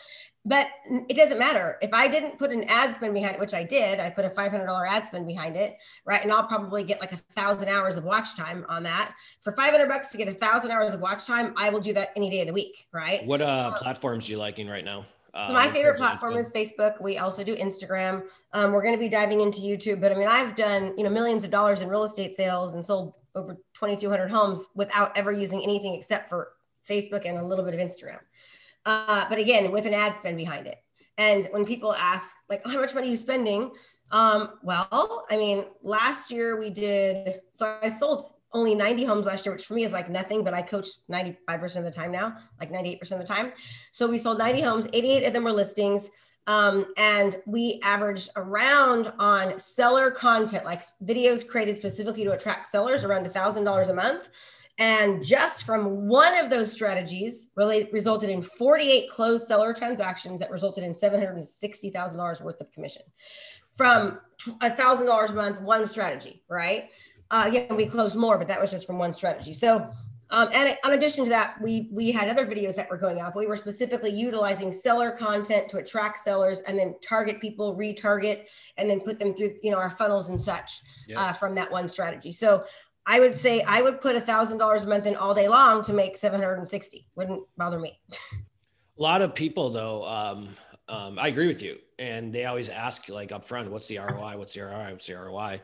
but 0.45 0.67
it 1.09 1.15
doesn't 1.15 1.39
matter 1.39 1.77
if 1.81 1.91
I 1.91 2.07
didn't 2.07 2.37
put 2.37 2.51
an 2.51 2.65
ad 2.65 2.93
spend 2.93 3.15
behind 3.15 3.35
it, 3.35 3.39
which 3.39 3.55
I 3.55 3.63
did. 3.63 3.99
I 3.99 4.11
put 4.11 4.25
a 4.25 4.29
five 4.29 4.51
hundred 4.51 4.67
dollar 4.67 4.85
ad 4.85 5.07
spend 5.07 5.25
behind 5.25 5.57
it, 5.57 5.77
right? 6.05 6.21
And 6.21 6.31
I'll 6.31 6.47
probably 6.47 6.83
get 6.83 7.01
like 7.01 7.13
a 7.13 7.17
thousand 7.17 7.69
hours 7.69 7.97
of 7.97 8.03
watch 8.03 8.35
time 8.35 8.63
on 8.69 8.83
that. 8.83 9.15
For 9.41 9.53
five 9.53 9.71
hundred 9.71 9.89
bucks 9.89 10.09
to 10.09 10.17
get 10.17 10.27
a 10.27 10.33
thousand 10.33 10.69
hours 10.69 10.93
of 10.93 10.99
watch 10.99 11.25
time, 11.25 11.53
I 11.57 11.71
will 11.71 11.81
do 11.81 11.93
that 11.93 12.09
any 12.15 12.29
day 12.29 12.41
of 12.41 12.47
the 12.47 12.53
week, 12.53 12.87
right? 12.93 13.25
What 13.25 13.41
uh 13.41 13.75
platforms 13.79 14.27
are 14.27 14.33
you 14.33 14.37
liking 14.37 14.67
right 14.67 14.85
now? 14.85 15.07
So 15.35 15.51
my 15.51 15.67
Um, 15.67 15.73
favorite 15.73 15.95
in 15.95 15.97
terms 15.97 16.01
of 16.01 16.07
platform 16.07 16.37
is 16.37 16.49
Facebook. 16.49 17.01
We 17.01 17.17
also 17.17 17.43
do 17.43 17.57
Instagram. 17.57 18.29
Um, 18.53 18.71
we're 18.71 18.81
going 18.81 18.95
to 18.95 18.99
be 18.99 19.09
diving 19.09 19.41
into 19.41 19.59
YouTube, 19.59 19.99
but 19.99 20.13
I 20.13 20.15
mean, 20.15 20.29
I've 20.29 20.55
done 20.55 20.93
you 20.97 21.03
know 21.03 21.09
millions 21.09 21.43
of 21.43 21.51
dollars 21.51 21.81
in 21.81 21.89
real 21.89 22.03
estate 22.03 22.35
sales 22.35 22.73
and 22.73 22.85
sold 22.85 23.17
over 23.35 23.55
2,200 23.73 24.29
homes 24.29 24.67
without 24.75 25.15
ever 25.17 25.33
using 25.33 25.61
anything 25.61 25.93
except 25.93 26.29
for 26.29 26.53
Facebook 26.89 27.25
and 27.25 27.37
a 27.37 27.43
little 27.43 27.65
bit 27.65 27.73
of 27.73 27.81
Instagram. 27.81 28.19
Uh, 28.85 29.25
but 29.27 29.37
again, 29.37 29.71
with 29.71 29.85
an 29.85 29.93
ad 29.93 30.15
spend 30.15 30.37
behind 30.37 30.67
it. 30.67 30.77
And 31.17 31.45
when 31.51 31.65
people 31.65 31.93
ask 31.95 32.35
like, 32.49 32.61
oh, 32.65 32.69
how 32.71 32.79
much 32.79 32.93
money 32.93 33.07
are 33.07 33.11
you 33.11 33.17
spending? 33.17 33.71
Um, 34.11 34.51
well, 34.63 35.25
I 35.29 35.35
mean, 35.37 35.65
last 35.81 36.31
year 36.31 36.57
we 36.57 36.69
did. 36.69 37.41
So 37.51 37.77
I 37.81 37.89
sold 37.89 38.34
only 38.55 38.73
90 38.73 39.03
homes 39.03 39.25
last 39.25 39.45
year, 39.45 39.53
which 39.53 39.65
for 39.65 39.73
me 39.73 39.83
is 39.83 39.91
like 39.91 40.09
nothing, 40.09 40.43
but 40.43 40.53
I 40.53 40.61
coach 40.61 40.87
95% 41.11 41.75
of 41.75 41.83
the 41.83 41.91
time 41.91 42.11
now, 42.11 42.37
like 42.59 42.71
98% 42.71 43.11
of 43.11 43.19
the 43.19 43.25
time. 43.25 43.51
So 43.91 44.07
we 44.07 44.17
sold 44.17 44.39
90 44.39 44.61
homes, 44.61 44.87
88 44.93 45.25
of 45.25 45.33
them 45.33 45.43
were 45.43 45.51
listings. 45.51 46.09
Um, 46.47 46.93
and 46.95 47.35
we 47.45 47.79
averaged 47.83 48.29
around 48.35 49.11
on 49.19 49.57
seller 49.57 50.09
content, 50.09 50.63
like 50.63 50.83
videos 51.03 51.45
created 51.45 51.75
specifically 51.75 52.23
to 52.23 52.31
attract 52.31 52.67
sellers, 52.67 53.03
around 53.03 53.25
$1,000 53.25 53.89
a 53.89 53.93
month. 53.93 54.27
And 54.77 55.23
just 55.23 55.63
from 55.63 56.07
one 56.07 56.37
of 56.37 56.49
those 56.49 56.71
strategies 56.71 57.47
really 57.55 57.89
resulted 57.91 58.29
in 58.29 58.41
48 58.41 59.09
closed 59.09 59.47
seller 59.47 59.73
transactions 59.73 60.39
that 60.39 60.51
resulted 60.51 60.83
in 60.83 60.93
$760,000 60.93 62.41
worth 62.41 62.61
of 62.61 62.71
commission 62.71 63.01
from 63.75 64.19
$1,000 64.61 65.29
a 65.29 65.33
month, 65.33 65.61
one 65.61 65.87
strategy, 65.87 66.43
right? 66.49 66.89
Uh, 67.31 67.45
again, 67.47 67.75
we 67.75 67.85
closed 67.85 68.15
more, 68.15 68.37
but 68.37 68.47
that 68.47 68.59
was 68.59 68.71
just 68.71 68.85
from 68.85 68.97
one 68.97 69.13
strategy. 69.13 69.53
So, 69.53 69.89
um, 70.29 70.49
and 70.53 70.77
in 70.83 70.91
addition 70.91 71.23
to 71.25 71.29
that, 71.31 71.59
we 71.61 71.89
we 71.91 72.11
had 72.11 72.29
other 72.29 72.45
videos 72.45 72.75
that 72.75 72.89
were 72.89 72.97
going 72.97 73.19
up. 73.21 73.35
We 73.35 73.47
were 73.47 73.55
specifically 73.55 74.09
utilizing 74.11 74.71
seller 74.71 75.11
content 75.11 75.69
to 75.69 75.77
attract 75.77 76.19
sellers, 76.19 76.61
and 76.61 76.77
then 76.77 76.95
target 77.07 77.39
people, 77.39 77.75
retarget, 77.75 78.45
and 78.77 78.89
then 78.89 78.99
put 79.01 79.19
them 79.19 79.33
through 79.35 79.55
you 79.63 79.71
know 79.71 79.77
our 79.77 79.89
funnels 79.89 80.29
and 80.29 80.41
such 80.41 80.81
Yeah. 81.07 81.21
uh, 81.21 81.33
from 81.33 81.55
that 81.55 81.71
one 81.71 81.87
strategy. 81.89 82.31
So, 82.31 82.65
I 83.05 83.19
would 83.19 83.35
say 83.35 83.61
I 83.63 83.81
would 83.81 84.01
put 84.01 84.15
a 84.15 84.21
thousand 84.21 84.57
dollars 84.57 84.83
a 84.83 84.87
month 84.87 85.05
in 85.05 85.15
all 85.15 85.33
day 85.33 85.47
long 85.47 85.83
to 85.83 85.93
make 85.93 86.17
seven 86.17 86.41
hundred 86.41 86.55
and 86.57 86.67
sixty. 86.67 87.07
Wouldn't 87.15 87.43
bother 87.57 87.79
me. 87.79 87.99
A 88.97 89.01
lot 89.01 89.21
of 89.21 89.35
people, 89.35 89.69
though, 89.69 90.05
um, 90.05 90.47
um, 90.87 91.19
I 91.19 91.27
agree 91.27 91.47
with 91.47 91.61
you, 91.61 91.77
and 91.99 92.33
they 92.33 92.45
always 92.45 92.69
ask 92.69 93.09
like 93.09 93.31
up 93.31 93.45
front, 93.45 93.69
"What's 93.71 93.87
the 93.87 93.97
ROI? 93.99 94.37
What's 94.37 94.53
the 94.53 94.61
ROI? 94.61 94.91
What's 94.91 95.05
the 95.07 95.13
ROI?" 95.15 95.61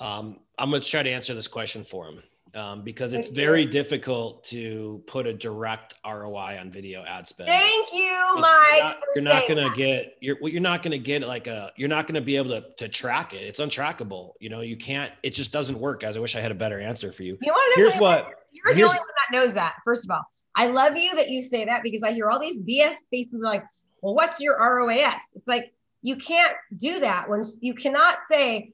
Um, 0.00 0.38
I'm 0.58 0.70
going 0.70 0.82
to 0.82 0.88
try 0.88 1.02
to 1.02 1.10
answer 1.10 1.34
this 1.34 1.48
question 1.48 1.84
for 1.84 2.06
him 2.08 2.22
um, 2.54 2.82
because 2.82 3.12
it's 3.12 3.28
Thank 3.28 3.36
you. 3.36 3.44
very 3.44 3.66
difficult 3.66 4.44
to 4.44 5.02
put 5.06 5.26
a 5.26 5.32
direct 5.32 5.94
ROI 6.06 6.58
on 6.60 6.70
video 6.70 7.04
ad 7.04 7.26
spend. 7.26 7.50
Thank 7.50 7.92
you, 7.92 8.00
It's- 8.02 8.38
Mike. 8.38 8.96
You're 9.14 9.24
not, 9.24 9.48
you're 9.48 9.56
not 9.56 9.68
gonna 9.68 9.76
get 9.76 10.16
you're 10.20 10.36
well, 10.40 10.52
you're 10.52 10.60
not 10.60 10.82
gonna 10.82 10.98
get 10.98 11.22
like 11.26 11.46
a 11.46 11.72
you're 11.76 11.88
not 11.88 12.06
gonna 12.06 12.20
be 12.20 12.36
able 12.36 12.50
to 12.50 12.64
to 12.78 12.88
track 12.88 13.32
it. 13.32 13.42
It's 13.42 13.60
untrackable. 13.60 14.32
You 14.40 14.50
know, 14.50 14.60
you 14.60 14.76
can't. 14.76 15.12
It 15.22 15.30
just 15.30 15.52
doesn't 15.52 15.78
work. 15.78 16.00
Guys, 16.02 16.16
I 16.16 16.20
wish 16.20 16.36
I 16.36 16.40
had 16.40 16.50
a 16.50 16.56
better 16.56 16.80
answer 16.80 17.12
for 17.12 17.22
you. 17.22 17.38
You 17.40 17.52
want 17.52 17.74
to 17.74 17.80
Here's 17.80 17.94
what. 18.00 18.28
You're 18.52 18.74
the 18.74 18.82
only 18.84 18.96
one 18.96 19.06
that 19.06 19.36
knows 19.36 19.54
that. 19.54 19.76
First 19.84 20.04
of 20.04 20.10
all, 20.10 20.22
I 20.56 20.66
love 20.66 20.96
you 20.96 21.14
that 21.16 21.30
you 21.30 21.42
say 21.42 21.64
that 21.64 21.82
because 21.82 22.02
I 22.02 22.12
hear 22.12 22.30
all 22.30 22.38
these 22.38 22.60
BS 22.60 22.94
faces 23.10 23.40
like, 23.42 23.64
well, 24.00 24.14
what's 24.14 24.40
your 24.40 24.56
ROAS? 24.58 25.20
It's 25.34 25.46
like 25.48 25.72
you 26.02 26.16
can't 26.16 26.54
do 26.76 27.00
that 27.00 27.28
when 27.28 27.42
you 27.60 27.74
cannot 27.74 28.18
say, 28.30 28.72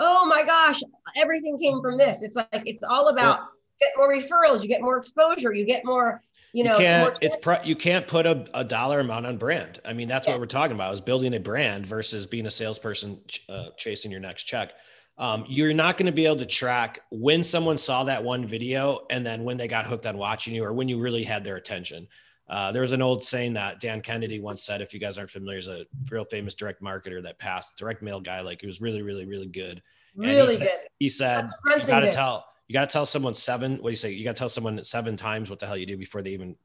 oh 0.00 0.26
my 0.26 0.44
gosh, 0.44 0.80
everything 1.16 1.58
came 1.58 1.80
from 1.80 1.98
this. 1.98 2.22
It's 2.22 2.36
like 2.36 2.48
it's 2.52 2.82
all 2.82 3.08
about 3.08 3.40
get 3.80 3.90
more 3.96 4.12
referrals, 4.12 4.62
you 4.62 4.68
get 4.68 4.80
more 4.80 4.98
exposure, 4.98 5.52
you 5.52 5.64
get 5.64 5.84
more, 5.84 6.20
you 6.52 6.64
know, 6.64 6.72
you 6.72 6.78
can't 6.78 7.18
it's 7.20 7.36
pro, 7.36 7.62
you 7.62 7.76
can't 7.76 8.06
put 8.06 8.26
a, 8.26 8.46
a 8.54 8.64
dollar 8.64 9.00
amount 9.00 9.26
on 9.26 9.36
brand 9.36 9.80
i 9.84 9.92
mean 9.92 10.08
that's 10.08 10.26
Yeah. 10.26 10.32
what 10.34 10.40
we're 10.40 10.46
talking 10.46 10.74
about 10.74 10.92
is 10.94 11.00
building 11.00 11.34
a 11.34 11.38
brand 11.40 11.86
versus 11.86 12.26
being 12.26 12.46
a 12.46 12.50
salesperson 12.50 13.20
ch- 13.28 13.44
uh, 13.48 13.68
chasing 13.76 14.10
your 14.10 14.20
next 14.20 14.44
check 14.44 14.72
um, 15.18 15.44
you're 15.48 15.74
not 15.74 15.98
going 15.98 16.06
to 16.06 16.12
be 16.12 16.26
able 16.26 16.36
to 16.36 16.46
track 16.46 17.00
when 17.10 17.42
someone 17.44 17.76
saw 17.76 18.04
that 18.04 18.24
one 18.24 18.46
video 18.46 19.00
and 19.10 19.26
then 19.26 19.44
when 19.44 19.56
they 19.58 19.68
got 19.68 19.84
hooked 19.84 20.06
on 20.06 20.16
watching 20.16 20.54
you 20.54 20.64
or 20.64 20.72
when 20.72 20.88
you 20.88 20.98
really 20.98 21.22
had 21.22 21.44
their 21.44 21.56
attention 21.56 22.08
uh, 22.48 22.72
there 22.72 22.82
was 22.82 22.92
an 22.92 23.02
old 23.02 23.22
saying 23.22 23.54
that 23.54 23.80
Dan 23.80 24.00
Kennedy 24.00 24.40
once 24.40 24.62
said, 24.62 24.80
if 24.80 24.94
you 24.94 25.00
guys 25.00 25.18
aren't 25.18 25.30
familiar, 25.30 25.56
he's 25.56 25.68
a 25.68 25.84
real 26.10 26.24
famous 26.24 26.54
direct 26.54 26.82
marketer 26.82 27.22
that 27.22 27.38
passed, 27.38 27.76
direct 27.76 28.02
mail 28.02 28.20
guy. 28.20 28.40
Like 28.40 28.60
he 28.60 28.66
was 28.66 28.80
really, 28.80 29.02
really, 29.02 29.26
really 29.26 29.46
good. 29.46 29.82
And 30.16 30.24
he 30.24 30.30
really 30.32 30.56
said- 30.56 30.62
good. 30.62 30.88
He 30.98 31.08
said, 31.08 31.46
you 31.66 31.86
got 31.86 32.00
to 32.00 32.12
tell, 32.12 32.46
you 32.66 32.72
got 32.72 32.88
to 32.88 32.92
tell 32.92 33.06
someone 33.06 33.34
seven, 33.34 33.72
what 33.72 33.84
do 33.84 33.90
you 33.90 33.96
say? 33.96 34.12
You 34.12 34.24
got 34.24 34.36
to 34.36 34.38
tell 34.38 34.48
someone 34.48 34.82
seven 34.84 35.16
times 35.16 35.50
what 35.50 35.58
the 35.58 35.66
hell 35.66 35.76
you 35.76 35.86
do 35.86 35.96
before 35.96 36.22
they 36.22 36.30
even 36.30 36.56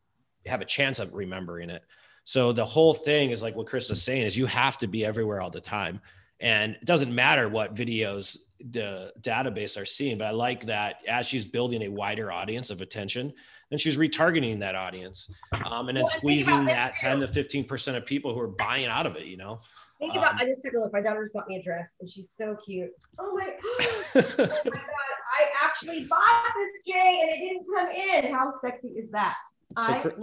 have 0.46 0.62
a 0.62 0.66
chance 0.66 1.00
of 1.00 1.14
remembering 1.14 1.70
it. 1.70 1.84
So 2.24 2.54
the 2.54 2.66
whole 2.66 2.94
thing 2.94 3.32
is 3.32 3.42
like 3.42 3.56
what 3.56 3.68
Chris 3.68 3.90
is 3.90 4.02
saying 4.02 4.24
is 4.24 4.38
you 4.38 4.46
have 4.46 4.78
to 4.80 4.88
be 4.88 5.06
everywhere 5.06 5.42
all 5.42 5.50
the 5.50 5.62
time. 5.62 6.00
And 6.40 6.74
it 6.74 6.86
doesn't 6.86 7.14
matter 7.14 7.48
what 7.48 7.76
videos 7.76 8.38
the 8.72 9.12
database 9.22 9.80
are 9.80 9.86
seeing, 9.86 10.18
but 10.18 10.26
I 10.26 10.32
like 10.32 10.66
that 10.66 10.98
as 11.08 11.26
she's 11.26 11.46
building 11.46 11.84
a 11.84 11.90
wider 11.90 12.32
audience 12.32 12.70
of 12.70 12.82
attention, 12.82 13.34
then 13.74 13.80
she's 13.80 13.98
retargeting 13.98 14.60
that 14.60 14.76
audience 14.76 15.30
um, 15.66 15.88
and 15.90 15.98
then 15.98 16.04
Well, 16.04 16.12
squeezing 16.12 16.66
that 16.66 16.92
too. 16.94 17.08
10 17.08 17.20
to 17.22 17.28
15% 17.28 17.96
of 17.98 18.06
people 18.06 18.34
who 18.34 18.40
are 18.40 18.48
buying 18.48 18.86
out 18.86 19.06
of 19.06 19.16
it, 19.16 19.26
you 19.26 19.36
know? 19.38 19.60
Think 20.00 20.14
about 20.16 20.34
Um, 20.34 20.38
I 20.42 20.46
just 20.46 20.64
took 20.64 20.74
a 20.74 20.80
look. 20.80 20.94
My 20.94 21.02
daughter 21.02 21.24
just 21.24 21.34
bought 21.34 21.48
me 21.48 21.56
a 21.58 21.64
dress 21.64 21.96
and 22.02 22.10
she's 22.10 22.30
so 22.32 22.56
cute. 22.66 22.90
Oh 23.20 23.34
my, 23.36 23.48
oh 23.64 24.00
my 24.16 24.22
god, 24.22 24.52
I 24.70 25.46
actually 25.64 26.06
bought 26.06 26.54
this 26.56 26.72
Jay 26.86 27.20
and 27.22 27.30
it 27.32 27.40
didn't 27.40 27.66
come 27.74 27.90
in. 27.90 28.34
How 28.34 28.54
sexy 28.62 28.90
is 28.90 29.10
that? 29.12 29.36
So 29.80 29.86
I 29.92 30.04
love 30.04 30.14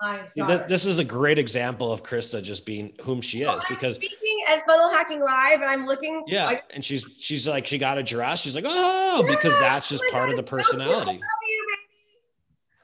my 0.00 0.20
daughter. 0.36 0.52
this, 0.52 0.60
this 0.68 0.86
is 0.86 0.98
a 1.00 1.04
great 1.04 1.38
example 1.38 1.92
of 1.92 2.02
Krista 2.04 2.40
just 2.42 2.64
being 2.64 2.92
whom 3.02 3.20
she 3.20 3.42
So 3.42 3.56
is 3.56 3.64
I'm 3.68 3.74
because 3.74 3.96
speaking 3.96 4.16
at 4.48 4.64
Funnel 4.66 4.88
Hacking 4.88 5.20
Live 5.20 5.60
and 5.60 5.68
I'm 5.68 5.84
looking. 5.86 6.22
yeah, 6.28 6.60
and 6.70 6.84
she's 6.84 7.06
she's 7.18 7.48
like 7.48 7.66
she 7.66 7.76
got 7.78 7.98
a 7.98 8.02
dress. 8.04 8.40
She's 8.40 8.54
like, 8.54 8.66
oh, 8.68 9.24
because 9.26 9.58
that's 9.58 9.88
just 9.88 10.04
Oh 10.08 10.12
part 10.12 10.28
God, 10.28 10.30
of 10.30 10.36
the 10.36 10.42
personality. 10.48 10.94
so 10.96 11.12
cute. 11.12 11.22
I 11.22 11.22
personality. 11.22 11.22
love 11.22 11.40
you, 11.48 11.66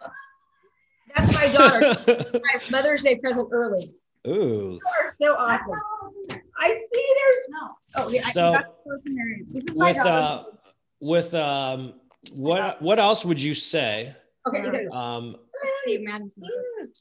baby. 0.03 0.13
That's 1.17 1.33
my 1.35 1.49
daughter. 1.49 2.31
my 2.43 2.61
Mother's 2.71 3.03
Day 3.03 3.17
present 3.17 3.49
early. 3.53 3.91
Ooh, 4.27 4.73
You 4.73 4.81
are 5.05 5.09
so 5.11 5.35
awesome. 5.37 5.81
I 6.59 6.69
see 6.69 7.15
there's 7.17 7.37
No. 7.49 7.77
oh 7.97 8.09
yeah. 8.11 8.27
I- 8.27 8.33
So- 8.33 8.53
that's- 8.53 8.73
This 9.53 9.65
is 9.65 9.77
my 9.77 9.93
with 9.93 9.99
uh, 9.99 10.45
with 11.01 11.35
um, 11.35 11.95
what 12.33 12.81
what 12.83 12.99
else 12.99 13.25
would 13.25 13.41
you 13.41 13.55
say? 13.55 14.15
okay. 14.49 14.83
you 14.83 14.91
Um, 14.93 15.37
Steve 15.83 16.01
Madden. 16.03 16.31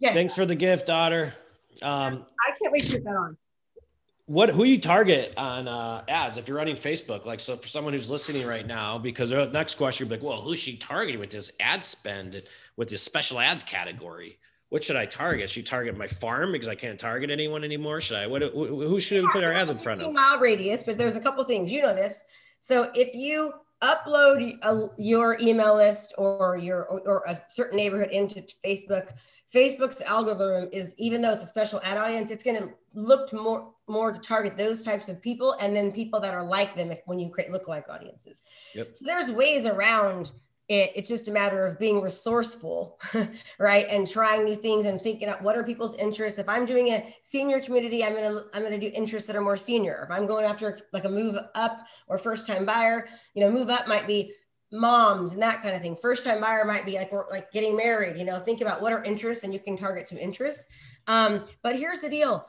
Thanks 0.04 0.36
for 0.36 0.46
the 0.46 0.56
gift, 0.56 0.86
daughter. 0.88 1.34
Um, 1.82 2.26
I 2.48 2.52
can't 2.62 2.72
wait 2.72 2.84
to 2.86 2.94
put 2.94 3.04
that 3.04 3.16
on. 3.16 3.38
what 4.28 4.50
who 4.50 4.64
you 4.64 4.80
target 4.80 5.34
on 5.38 5.68
uh, 5.68 6.04
ads 6.08 6.38
if 6.38 6.48
you're 6.48 6.58
running 6.58 6.76
Facebook? 6.76 7.26
Like, 7.26 7.40
so 7.40 7.56
for 7.58 7.68
someone 7.68 7.94
who's 7.94 8.10
listening 8.10 8.46
right 8.48 8.66
now, 8.66 8.98
because 8.98 9.30
the 9.32 9.48
next 9.48 9.76
question 9.76 10.08
you're 10.08 10.16
like, 10.18 10.24
well, 10.26 10.42
who's 10.42 10.60
she 10.60 10.78
targeting 10.78 11.20
with 11.20 11.32
this 11.32 11.52
ad 11.60 11.84
spend 11.84 12.44
with 12.78 12.90
this 12.90 13.04
special 13.04 13.40
ads 13.40 13.64
category? 13.64 14.40
What 14.70 14.84
should 14.84 14.96
I 14.96 15.06
target? 15.06 15.50
Should 15.50 15.64
I 15.64 15.70
target 15.70 15.98
my 15.98 16.08
farm 16.08 16.52
because 16.52 16.68
I 16.68 16.76
can't 16.76 17.00
target 17.00 17.30
anyone 17.30 17.64
anymore? 17.64 18.02
Should 18.02 18.18
I? 18.18 18.28
What? 18.28 18.42
Who 18.42 19.00
should 19.00 19.24
we 19.24 19.30
put 19.30 19.44
our 19.44 19.54
ads 19.54 19.70
in 19.70 19.78
front 19.78 20.02
of? 20.02 20.14
mile 20.14 20.40
radius, 20.40 20.84
but 20.84 20.98
there's 20.98 21.16
a 21.16 21.20
couple 21.20 21.44
things. 21.46 21.72
You 21.72 21.82
know 21.82 21.94
this. 21.94 22.26
So 22.60 22.92
if 22.96 23.16
you 23.16 23.54
upload 23.84 24.58
a, 24.64 24.88
your 24.98 25.38
email 25.40 25.76
list 25.76 26.14
or 26.18 26.58
your 26.58 26.86
or, 26.86 27.02
or 27.02 27.24
a 27.28 27.38
certain 27.48 27.78
neighborhood 27.78 28.10
into 28.10 28.44
Facebook, 28.66 29.14
Facebook's 29.54 30.02
algorithm 30.02 30.70
is 30.72 30.96
even 30.98 31.22
though 31.22 31.32
it's 31.32 31.44
a 31.44 31.48
special 31.48 31.80
ad 31.84 31.98
audience, 31.98 32.32
it's 32.32 32.44
going 32.44 32.58
to 32.58 32.74
look 32.94 33.28
to 33.30 33.36
more 33.38 33.74
more 33.88 34.12
to 34.12 34.20
target 34.20 34.58
those 34.58 34.84
types 34.84 35.10
of 35.10 35.22
people 35.22 35.56
and 35.60 35.76
then 35.76 35.92
people 35.92 36.20
that 36.20 36.34
are 36.34 36.44
like 36.44 36.76
them 36.76 36.92
if 36.92 37.00
when 37.06 37.20
you 37.20 37.30
create 37.30 37.52
lookalike 37.52 37.88
audiences. 37.90 38.42
Yep. 38.74 38.96
So 38.96 39.06
there's 39.06 39.30
ways 39.32 39.66
around 39.66 40.32
It, 40.68 40.92
it's 40.96 41.10
just 41.10 41.28
a 41.28 41.32
matter 41.32 41.66
of 41.66 41.78
being 41.78 42.02
resourceful, 42.02 43.00
right? 43.60 43.86
And 43.90 44.08
trying 44.08 44.46
new 44.46 44.56
things 44.56 44.86
and 44.86 45.02
thinking 45.02 45.28
out 45.30 45.42
what 45.42 45.56
are 45.56 45.64
people's 45.64 45.96
interests. 45.96 46.40
If 46.40 46.50
I'm 46.50 46.66
doing 46.66 46.88
a 46.90 47.16
senior 47.22 47.62
community, 47.62 48.04
I'm 48.04 48.16
gonna 48.16 48.42
I'm 48.54 48.64
gonna 48.64 48.80
do 48.80 48.92
interests 48.94 49.28
that 49.28 49.36
are 49.36 49.42
more 49.42 49.58
senior. 49.58 50.04
If 50.04 50.12
I'm 50.12 50.26
going 50.26 50.46
after 50.46 50.80
like 50.92 51.06
a 51.06 51.10
move 51.10 51.38
up 51.54 51.86
or 52.08 52.18
first 52.18 52.48
time 52.48 52.66
buyer, 52.66 53.08
you 53.36 53.42
know, 53.42 53.52
move 53.52 53.70
up 53.70 53.88
might 53.88 54.08
be 54.08 54.34
moms 54.72 55.34
and 55.34 55.42
that 55.42 55.62
kind 55.62 55.76
of 55.76 55.82
thing. 55.82 55.96
First 55.96 56.24
time 56.24 56.42
buyer 56.42 56.66
might 56.66 56.86
be 56.86 56.96
like 56.96 57.12
like 57.30 57.52
getting 57.52 57.76
married. 57.76 58.18
You 58.18 58.26
know, 58.26 58.40
think 58.40 58.62
about 58.62 58.82
what 58.82 58.92
are 58.94 59.04
interests 59.04 59.44
and 59.44 59.54
you 59.54 59.60
can 59.60 59.78
target 59.78 60.08
some 60.08 60.18
interests. 60.18 60.68
Um, 61.08 61.46
but 61.62 61.76
here's 61.76 62.02
the 62.02 62.10
deal: 62.10 62.48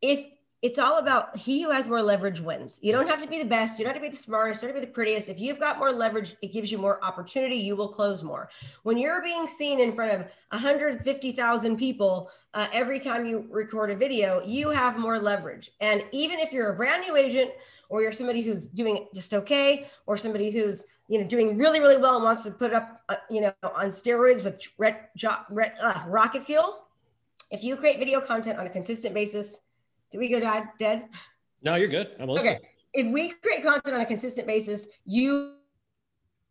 if 0.00 0.26
it's 0.62 0.78
all 0.78 0.98
about 0.98 1.36
he 1.38 1.62
who 1.62 1.70
has 1.70 1.88
more 1.88 2.02
leverage 2.02 2.40
wins. 2.40 2.78
You 2.82 2.92
don't 2.92 3.08
have 3.08 3.22
to 3.22 3.28
be 3.28 3.38
the 3.38 3.48
best. 3.48 3.78
You 3.78 3.84
don't 3.84 3.94
have 3.94 4.02
to 4.02 4.08
be 4.08 4.14
the 4.14 4.22
smartest. 4.22 4.62
You 4.62 4.68
don't 4.68 4.76
have 4.76 4.82
to 4.82 4.86
be 4.86 4.90
the 4.90 4.94
prettiest. 4.94 5.30
If 5.30 5.40
you've 5.40 5.58
got 5.58 5.78
more 5.78 5.90
leverage, 5.90 6.36
it 6.42 6.52
gives 6.52 6.70
you 6.70 6.76
more 6.76 7.02
opportunity. 7.02 7.56
You 7.56 7.76
will 7.76 7.88
close 7.88 8.22
more. 8.22 8.50
When 8.82 8.98
you're 8.98 9.22
being 9.22 9.48
seen 9.48 9.80
in 9.80 9.90
front 9.90 10.12
of 10.12 10.26
150,000 10.50 11.76
people 11.78 12.30
uh, 12.52 12.66
every 12.74 13.00
time 13.00 13.24
you 13.24 13.46
record 13.50 13.90
a 13.90 13.96
video, 13.96 14.42
you 14.44 14.68
have 14.68 14.98
more 14.98 15.18
leverage. 15.18 15.70
And 15.80 16.04
even 16.12 16.38
if 16.38 16.52
you're 16.52 16.72
a 16.72 16.76
brand 16.76 17.04
new 17.06 17.16
agent 17.16 17.52
or 17.88 18.02
you're 18.02 18.12
somebody 18.12 18.42
who's 18.42 18.68
doing 18.68 19.06
just 19.14 19.32
okay 19.32 19.86
or 20.06 20.18
somebody 20.18 20.50
who's 20.50 20.84
you 21.08 21.20
know 21.20 21.26
doing 21.26 21.58
really 21.58 21.80
really 21.80 21.96
well 21.96 22.14
and 22.14 22.24
wants 22.24 22.44
to 22.44 22.52
put 22.52 22.72
up 22.72 23.00
uh, 23.08 23.16
you 23.28 23.40
know 23.40 23.52
on 23.62 23.88
steroids 23.88 24.44
with 24.44 24.60
red, 24.78 25.08
red, 25.50 25.72
uh, 25.82 26.04
rocket 26.06 26.44
fuel, 26.44 26.84
if 27.50 27.64
you 27.64 27.76
create 27.76 27.98
video 27.98 28.20
content 28.20 28.58
on 28.58 28.66
a 28.66 28.70
consistent 28.70 29.12
basis 29.14 29.56
did 30.10 30.18
we 30.18 30.28
go 30.28 30.40
dead? 30.40 30.68
Dead? 30.78 31.08
No, 31.62 31.76
you're 31.76 31.88
good. 31.88 32.10
I'm 32.18 32.28
listening. 32.28 32.56
Okay. 32.56 32.68
If 32.92 33.12
we 33.12 33.30
create 33.30 33.62
content 33.62 33.94
on 33.94 34.00
a 34.00 34.06
consistent 34.06 34.46
basis, 34.46 34.86
you 35.04 35.54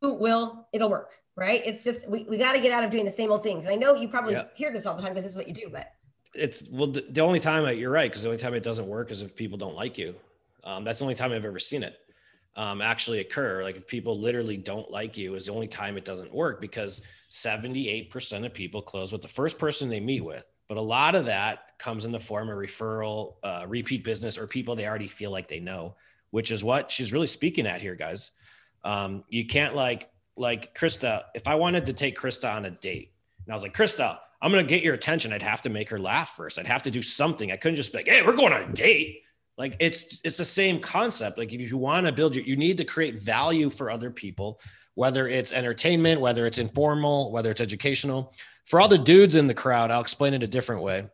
will, 0.02 0.68
it'll 0.72 0.90
work, 0.90 1.12
right? 1.36 1.62
It's 1.66 1.84
just, 1.84 2.10
we, 2.10 2.24
we 2.30 2.38
got 2.38 2.54
to 2.54 2.62
get 2.62 2.72
out 2.72 2.84
of 2.84 2.92
doing 2.92 3.06
the 3.06 3.12
same 3.12 3.32
old 3.32 3.44
things. 3.44 3.66
And 3.66 3.74
I 3.74 3.76
know 3.76 3.94
you 3.96 4.08
probably 4.08 4.34
yeah. 4.34 4.46
hear 4.56 4.72
this 4.72 4.86
all 4.86 4.96
the 4.96 5.02
time 5.02 5.12
because 5.12 5.26
this 5.26 5.34
is 5.34 5.38
what 5.38 5.48
you 5.48 5.54
do, 5.54 5.70
but. 5.72 5.92
It's, 6.34 6.70
well, 6.70 6.88
the, 6.88 7.22
only 7.22 7.40
time, 7.40 7.78
you're 7.78 7.92
right, 7.92 8.10
because 8.10 8.22
the 8.22 8.30
only 8.30 8.40
time 8.40 8.54
it 8.54 8.64
doesn't 8.64 8.88
work 8.88 9.12
is 9.12 9.22
if 9.22 9.36
people 9.36 9.58
don't 9.58 9.76
like 9.76 9.98
you. 9.98 10.16
Um, 10.64 10.84
that's 10.84 11.00
the 11.00 11.06
only 11.06 11.16
time 11.16 11.32
I've 11.32 11.46
ever 11.46 11.60
seen 11.60 11.84
it 11.84 11.98
um, 12.56 12.82
actually 12.82 13.20
occur. 13.20 13.64
Like 13.64 13.78
if 13.78 13.88
people 13.88 14.20
literally 14.20 14.58
don't 14.58 14.92
like 14.92 15.18
you, 15.18 15.36
is 15.36 15.46
the 15.46 15.54
only 15.54 15.68
time 15.68 15.98
it 15.98 16.06
doesn't 16.06 16.34
work 16.34 16.62
because 16.62 17.02
78% 17.30 18.46
of 18.46 18.54
people 18.54 18.82
close 18.82 19.12
with 19.12 19.22
the 19.22 19.28
first 19.28 19.58
person 19.58 19.90
they 19.90 20.00
meet 20.00 20.24
with. 20.24 20.48
But 20.70 20.78
a 20.78 20.82
lot 20.82 21.16
of 21.16 21.26
that 21.26 21.78
comes 21.80 22.06
in 22.06 22.12
the 22.12 22.20
form 22.20 22.48
of 22.48 22.56
referral, 22.56 23.34
uh, 23.44 23.66
repeat 23.68 24.04
business, 24.06 24.38
or 24.38 24.46
people 24.46 24.76
they 24.76 24.88
already 24.88 25.08
feel 25.08 25.32
like 25.32 25.48
they 25.48 25.60
know, 25.60 25.96
which 26.30 26.52
is 26.52 26.64
what 26.64 26.92
she's 26.92 27.12
really 27.12 27.28
speaking 27.28 27.66
at 27.66 27.82
here, 27.82 27.96
guys. 27.96 28.32
Um, 28.86 29.24
you 29.28 29.48
can't 29.48 29.76
like 29.76 30.10
like 30.38 30.78
Krista. 30.78 31.24
If 31.34 31.48
I 31.48 31.56
wanted 31.56 31.88
to 31.88 31.94
take 31.94 32.18
Krista 32.18 32.56
on 32.56 32.66
a 32.66 32.72
date, 32.72 33.12
and 33.46 33.52
I 33.52 33.56
was 33.56 33.64
like, 33.64 33.76
Krista, 33.76 34.20
I'm 34.44 34.52
gonna 34.52 34.64
get 34.64 34.84
your 34.84 34.94
attention. 34.94 35.34
I'd 35.34 35.42
have 35.42 35.62
to 35.62 35.72
make 35.72 35.90
her 35.90 36.00
laugh 36.00 36.36
first. 36.36 36.60
I'd 36.60 36.68
have 36.68 36.84
to 36.84 36.92
do 36.92 37.02
something. 37.02 37.52
I 37.52 37.58
couldn't 37.58 37.76
just 37.76 37.92
be 37.92 37.98
like, 37.98 38.08
hey, 38.08 38.22
we're 38.22 38.36
going 38.36 38.54
on 38.54 38.62
a 38.62 38.72
date. 38.72 39.24
Like 39.58 39.76
it's 39.80 40.22
it's 40.24 40.38
the 40.38 40.46
same 40.46 40.80
concept. 40.80 41.40
Like 41.40 41.52
if 41.52 41.60
you 41.60 41.78
want 41.78 42.06
to 42.06 42.14
build 42.14 42.36
your, 42.36 42.46
you 42.46 42.56
need 42.56 42.78
to 42.78 42.86
create 42.86 43.18
value 43.18 43.72
for 43.72 43.90
other 43.90 44.12
people, 44.12 44.60
whether 44.94 45.28
it's 45.28 45.52
entertainment, 45.52 46.22
whether 46.22 46.46
it's 46.46 46.60
informal, 46.60 47.32
whether 47.32 47.50
it's 47.50 47.60
educational 47.60 48.32
for 48.70 48.80
all 48.80 48.88
the 48.88 49.00
dudes 49.00 49.36
in 49.36 49.46
the 49.46 49.54
crowd, 49.56 49.90
I'll 49.90 50.00
explain 50.00 50.36
it 50.36 50.44
a 50.44 50.48
different 50.48 50.84
way. 50.84 51.08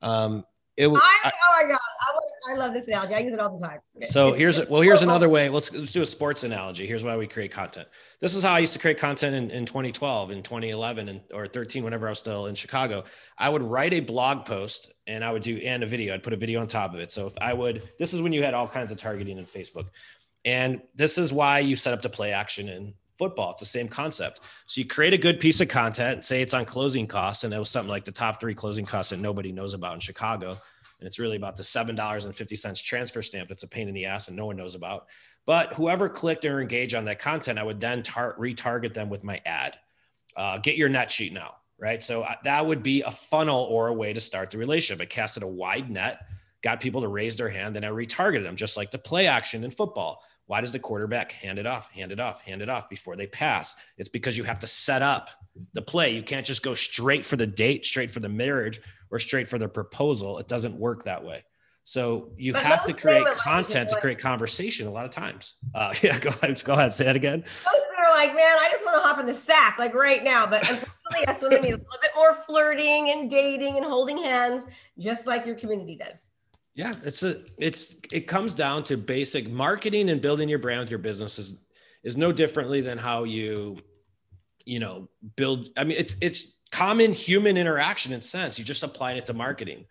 Um, 0.00 0.42
it, 0.76 0.88
I, 0.88 0.90
I, 0.90 1.30
oh 1.30 1.62
my 1.62 1.68
god, 1.68 1.78
I, 1.78 2.52
I, 2.52 2.56
love 2.56 2.72
this 2.72 2.88
analogy. 2.88 3.14
I 3.14 3.18
use 3.18 3.32
it 3.32 3.38
all 3.38 3.56
the 3.56 3.64
time. 3.64 3.78
So 4.06 4.32
here's 4.32 4.58
well, 4.68 4.80
here's 4.80 5.02
another 5.02 5.28
way. 5.28 5.50
Let's 5.50 5.70
let's 5.72 5.92
do 5.92 6.00
a 6.00 6.06
sports 6.06 6.44
analogy. 6.44 6.86
Here's 6.86 7.04
why 7.04 7.16
we 7.16 7.26
create 7.26 7.52
content. 7.52 7.88
This 8.20 8.34
is 8.34 8.42
how 8.42 8.54
I 8.54 8.58
used 8.58 8.72
to 8.72 8.78
create 8.78 8.98
content 8.98 9.36
in, 9.36 9.50
in 9.50 9.66
2012, 9.66 10.30
in 10.30 10.42
2011, 10.42 11.10
and 11.10 11.20
or 11.32 11.46
13, 11.46 11.84
whenever 11.84 12.06
I 12.06 12.10
was 12.10 12.18
still 12.18 12.46
in 12.46 12.54
Chicago. 12.54 13.04
I 13.36 13.50
would 13.50 13.62
write 13.62 13.92
a 13.92 14.00
blog 14.00 14.46
post 14.46 14.92
and 15.06 15.22
I 15.22 15.30
would 15.30 15.42
do 15.42 15.58
and 15.58 15.84
a 15.84 15.86
video. 15.86 16.14
I'd 16.14 16.22
put 16.22 16.32
a 16.32 16.38
video 16.38 16.60
on 16.60 16.66
top 16.66 16.94
of 16.94 17.00
it. 17.00 17.12
So 17.12 17.26
if 17.26 17.34
I 17.38 17.52
would, 17.52 17.82
this 17.98 18.14
is 18.14 18.22
when 18.22 18.32
you 18.32 18.42
had 18.42 18.54
all 18.54 18.66
kinds 18.66 18.90
of 18.90 18.98
targeting 18.98 19.38
in 19.38 19.44
Facebook, 19.44 19.88
and 20.44 20.80
this 20.94 21.18
is 21.18 21.32
why 21.34 21.60
you 21.60 21.76
set 21.76 21.92
up 21.92 22.00
the 22.00 22.08
play 22.08 22.32
action 22.32 22.68
in 22.68 22.94
football. 23.18 23.52
It's 23.52 23.60
the 23.60 23.66
same 23.66 23.88
concept. 23.88 24.40
So 24.66 24.80
you 24.80 24.86
create 24.86 25.14
a 25.14 25.18
good 25.18 25.40
piece 25.40 25.60
of 25.60 25.68
content, 25.68 26.24
say 26.24 26.42
it's 26.42 26.54
on 26.54 26.64
closing 26.64 27.06
costs, 27.06 27.44
and 27.44 27.54
it 27.54 27.58
was 27.58 27.70
something 27.70 27.90
like 27.90 28.04
the 28.04 28.12
top 28.12 28.40
three 28.40 28.54
closing 28.54 28.84
costs 28.84 29.10
that 29.10 29.20
nobody 29.20 29.52
knows 29.52 29.74
about 29.74 29.94
in 29.94 30.00
Chicago. 30.00 30.50
And 31.00 31.06
it's 31.06 31.18
really 31.18 31.36
about 31.36 31.56
the 31.56 31.62
$7.50 31.62 32.82
transfer 32.82 33.22
stamp 33.22 33.48
that's 33.48 33.62
a 33.62 33.68
pain 33.68 33.88
in 33.88 33.94
the 33.94 34.06
ass 34.06 34.28
and 34.28 34.36
no 34.36 34.46
one 34.46 34.56
knows 34.56 34.74
about. 34.74 35.06
But 35.46 35.74
whoever 35.74 36.08
clicked 36.08 36.44
or 36.46 36.60
engaged 36.60 36.94
on 36.94 37.04
that 37.04 37.18
content, 37.18 37.58
I 37.58 37.62
would 37.62 37.80
then 37.80 38.02
tar- 38.02 38.36
retarget 38.38 38.94
them 38.94 39.10
with 39.10 39.24
my 39.24 39.40
ad. 39.44 39.76
Uh, 40.36 40.58
get 40.58 40.76
your 40.76 40.88
net 40.88 41.10
sheet 41.10 41.32
now, 41.32 41.56
right? 41.78 42.02
So 42.02 42.22
uh, 42.22 42.34
that 42.44 42.64
would 42.64 42.82
be 42.82 43.02
a 43.02 43.10
funnel 43.10 43.64
or 43.64 43.88
a 43.88 43.92
way 43.92 44.12
to 44.12 44.20
start 44.20 44.50
the 44.50 44.58
relationship. 44.58 45.02
It 45.02 45.10
casted 45.10 45.42
a 45.42 45.48
wide 45.48 45.90
net, 45.90 46.20
got 46.62 46.80
people 46.80 47.02
to 47.02 47.08
raise 47.08 47.36
their 47.36 47.50
hand, 47.50 47.76
then 47.76 47.84
I 47.84 47.88
retargeted 47.88 48.42
them, 48.42 48.56
just 48.56 48.76
like 48.76 48.90
the 48.90 48.98
play 48.98 49.26
action 49.26 49.62
in 49.62 49.70
football 49.70 50.22
why 50.46 50.60
does 50.60 50.72
the 50.72 50.78
quarterback 50.78 51.32
hand 51.32 51.58
it 51.58 51.66
off, 51.66 51.90
hand 51.90 52.12
it 52.12 52.20
off, 52.20 52.40
hand 52.42 52.60
it 52.60 52.68
off 52.68 52.88
before 52.88 53.16
they 53.16 53.26
pass? 53.26 53.76
It's 53.96 54.08
because 54.08 54.36
you 54.36 54.44
have 54.44 54.60
to 54.60 54.66
set 54.66 55.00
up 55.00 55.30
the 55.72 55.82
play. 55.82 56.14
You 56.14 56.22
can't 56.22 56.44
just 56.44 56.62
go 56.62 56.74
straight 56.74 57.24
for 57.24 57.36
the 57.36 57.46
date, 57.46 57.86
straight 57.86 58.10
for 58.10 58.20
the 58.20 58.28
marriage, 58.28 58.80
or 59.10 59.18
straight 59.18 59.48
for 59.48 59.58
the 59.58 59.68
proposal. 59.68 60.38
It 60.38 60.48
doesn't 60.48 60.74
work 60.74 61.04
that 61.04 61.24
way. 61.24 61.44
So 61.84 62.32
you 62.36 62.54
but 62.54 62.62
have 62.62 62.84
to 62.86 62.94
create 62.94 63.26
content 63.36 63.90
to 63.90 64.00
create 64.00 64.18
conversation 64.18 64.86
a 64.86 64.90
lot 64.90 65.04
of 65.04 65.10
times. 65.10 65.54
Uh, 65.74 65.94
yeah, 66.02 66.18
go 66.18 66.30
ahead. 66.30 66.62
Go 66.64 66.72
ahead. 66.72 66.92
Say 66.92 67.04
that 67.04 67.16
again. 67.16 67.40
Most 67.40 67.84
people 67.90 68.04
are 68.06 68.16
like, 68.16 68.34
man, 68.34 68.56
I 68.58 68.68
just 68.70 68.84
want 68.84 68.96
to 68.96 69.06
hop 69.06 69.18
in 69.18 69.26
the 69.26 69.34
sack 69.34 69.78
like 69.78 69.94
right 69.94 70.24
now. 70.24 70.46
But 70.46 70.68
unfortunately, 70.68 71.24
that's 71.26 71.42
when 71.42 71.50
they 71.50 71.60
need 71.60 71.74
a 71.74 71.76
little 71.76 71.98
bit 72.00 72.10
more 72.16 72.34
flirting 72.34 73.10
and 73.10 73.30
dating 73.30 73.76
and 73.76 73.84
holding 73.84 74.18
hands, 74.18 74.66
just 74.98 75.26
like 75.26 75.44
your 75.44 75.56
community 75.56 75.96
does. 75.96 76.30
Yeah, 76.74 76.94
it's 77.04 77.22
a 77.22 77.42
it's 77.58 77.94
it 78.12 78.26
comes 78.26 78.54
down 78.54 78.84
to 78.84 78.96
basic 78.96 79.48
marketing 79.48 80.08
and 80.10 80.20
building 80.20 80.48
your 80.48 80.58
brand 80.58 80.80
with 80.80 80.90
your 80.90 80.98
business 80.98 81.38
is 81.38 81.60
is 82.02 82.16
no 82.16 82.32
differently 82.32 82.80
than 82.80 82.98
how 82.98 83.24
you 83.24 83.78
you 84.64 84.80
know 84.80 85.08
build 85.36 85.68
I 85.76 85.84
mean 85.84 85.96
it's 85.96 86.16
it's 86.20 86.54
common 86.72 87.12
human 87.12 87.56
interaction 87.56 88.12
in 88.12 88.20
sense. 88.20 88.58
You 88.58 88.64
just 88.64 88.82
apply 88.82 89.12
it 89.12 89.26
to 89.26 89.34
marketing. 89.34 89.84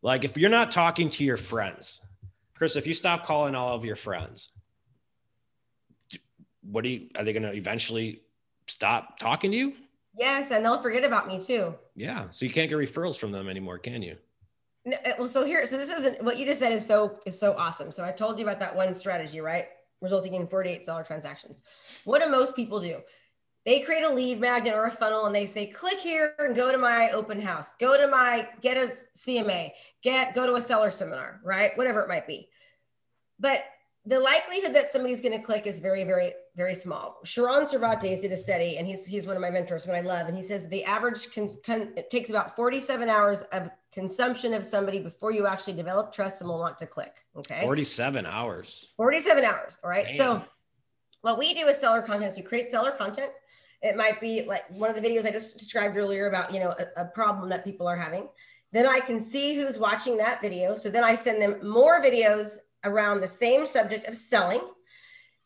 Like 0.00 0.24
if 0.24 0.38
you're 0.38 0.50
not 0.50 0.70
talking 0.70 1.10
to 1.10 1.24
your 1.24 1.36
friends, 1.36 2.00
Chris, 2.54 2.76
if 2.76 2.86
you 2.86 2.94
stop 2.94 3.24
calling 3.24 3.56
all 3.56 3.74
of 3.74 3.84
your 3.84 3.96
friends, 3.96 4.52
what 6.62 6.84
do 6.84 6.90
you 6.90 7.08
are 7.16 7.24
they 7.24 7.32
going 7.32 7.42
to 7.42 7.52
eventually 7.52 8.22
stop 8.68 9.18
talking 9.18 9.50
to 9.50 9.56
you? 9.56 9.72
Yes, 10.14 10.52
and 10.52 10.64
they'll 10.64 10.80
forget 10.80 11.02
about 11.02 11.26
me 11.26 11.40
too. 11.40 11.74
Yeah, 11.96 12.28
so 12.30 12.46
you 12.46 12.52
can't 12.52 12.68
get 12.68 12.78
referrals 12.78 13.18
from 13.18 13.32
them 13.32 13.48
anymore, 13.48 13.78
can 13.78 14.02
you? 14.02 14.16
Uh, 14.94 15.12
well, 15.18 15.28
so 15.28 15.44
here, 15.44 15.64
so 15.66 15.76
this 15.76 15.90
isn't 15.90 16.22
what 16.22 16.38
you 16.38 16.46
just 16.46 16.60
said 16.60 16.72
is 16.72 16.86
so 16.86 17.20
is 17.26 17.38
so 17.38 17.54
awesome. 17.54 17.92
So 17.92 18.04
I 18.04 18.10
told 18.10 18.38
you 18.38 18.44
about 18.44 18.60
that 18.60 18.74
one 18.74 18.94
strategy, 18.94 19.40
right? 19.40 19.68
Resulting 20.00 20.34
in 20.34 20.46
48 20.46 20.84
seller 20.84 21.02
transactions. 21.02 21.62
What 22.04 22.22
do 22.22 22.30
most 22.30 22.54
people 22.54 22.80
do? 22.80 22.98
They 23.64 23.80
create 23.80 24.04
a 24.04 24.08
lead 24.08 24.40
magnet 24.40 24.74
or 24.74 24.86
a 24.86 24.90
funnel 24.90 25.26
and 25.26 25.34
they 25.34 25.44
say, 25.44 25.66
click 25.66 25.98
here 25.98 26.34
and 26.38 26.54
go 26.54 26.72
to 26.72 26.78
my 26.78 27.10
open 27.10 27.40
house, 27.40 27.74
go 27.78 27.98
to 27.98 28.06
my 28.06 28.48
get 28.62 28.76
a 28.76 28.86
CMA, 29.16 29.72
get 30.02 30.34
go 30.34 30.46
to 30.46 30.54
a 30.54 30.60
seller 30.60 30.90
seminar, 30.90 31.40
right? 31.44 31.76
Whatever 31.76 32.00
it 32.00 32.08
might 32.08 32.26
be. 32.26 32.48
But 33.38 33.64
the 34.08 34.18
likelihood 34.18 34.74
that 34.74 34.90
somebody's 34.90 35.20
going 35.20 35.38
to 35.38 35.44
click 35.44 35.66
is 35.66 35.80
very, 35.80 36.02
very, 36.02 36.32
very 36.56 36.74
small. 36.74 37.18
Sharon 37.24 37.66
Cervantes 37.66 38.22
did 38.22 38.32
a 38.32 38.36
study, 38.36 38.78
and 38.78 38.86
he's 38.86 39.04
he's 39.04 39.26
one 39.26 39.36
of 39.36 39.42
my 39.42 39.50
mentors, 39.50 39.86
what 39.86 39.96
I 39.96 40.00
love, 40.00 40.28
and 40.28 40.36
he 40.36 40.42
says 40.42 40.66
the 40.68 40.82
average 40.84 41.30
con, 41.34 41.50
con, 41.62 41.92
it 41.94 42.10
takes 42.10 42.30
about 42.30 42.56
47 42.56 43.08
hours 43.10 43.42
of 43.52 43.68
consumption 43.92 44.54
of 44.54 44.64
somebody 44.64 44.98
before 45.00 45.32
you 45.32 45.46
actually 45.46 45.72
develop 45.72 46.12
trust 46.12 46.40
and 46.40 46.48
will 46.48 46.58
want 46.58 46.78
to 46.78 46.86
click. 46.86 47.24
Okay, 47.36 47.62
47 47.62 48.26
hours. 48.26 48.92
47 48.96 49.44
hours. 49.44 49.78
All 49.82 49.90
right. 49.90 50.06
Damn. 50.06 50.16
So, 50.16 50.44
what 51.22 51.38
we 51.38 51.54
do 51.54 51.66
with 51.66 51.76
seller 51.76 52.02
content 52.02 52.32
is 52.32 52.36
we 52.36 52.42
create 52.42 52.68
seller 52.68 52.92
content. 52.92 53.30
It 53.82 53.96
might 53.96 54.20
be 54.20 54.42
like 54.42 54.64
one 54.70 54.90
of 54.90 54.96
the 54.96 55.02
videos 55.02 55.26
I 55.26 55.30
just 55.30 55.56
described 55.56 55.96
earlier 55.96 56.28
about 56.28 56.52
you 56.52 56.60
know 56.60 56.74
a, 56.96 57.02
a 57.02 57.04
problem 57.06 57.48
that 57.50 57.64
people 57.64 57.86
are 57.86 57.96
having. 57.96 58.28
Then 58.72 58.86
I 58.86 59.00
can 59.00 59.18
see 59.18 59.54
who's 59.56 59.78
watching 59.78 60.16
that 60.18 60.42
video. 60.42 60.76
So 60.76 60.90
then 60.90 61.04
I 61.04 61.14
send 61.14 61.40
them 61.40 61.66
more 61.66 62.02
videos 62.02 62.56
around 62.84 63.20
the 63.20 63.26
same 63.26 63.66
subject 63.66 64.06
of 64.06 64.14
selling. 64.14 64.60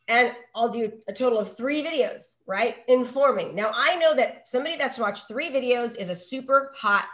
And 0.08 0.32
I'll 0.56 0.68
do 0.68 0.92
a 1.06 1.12
total 1.12 1.38
of 1.38 1.56
three 1.56 1.82
videos, 1.82 2.34
right? 2.46 2.78
Informing. 2.88 3.54
Now, 3.54 3.70
I 3.72 3.94
know 3.96 4.14
that 4.16 4.48
somebody 4.48 4.76
that's 4.76 4.98
watched 4.98 5.28
three 5.28 5.48
videos 5.48 5.96
is 5.96 6.08
a 6.08 6.16
super 6.16 6.72
hot 6.76 7.06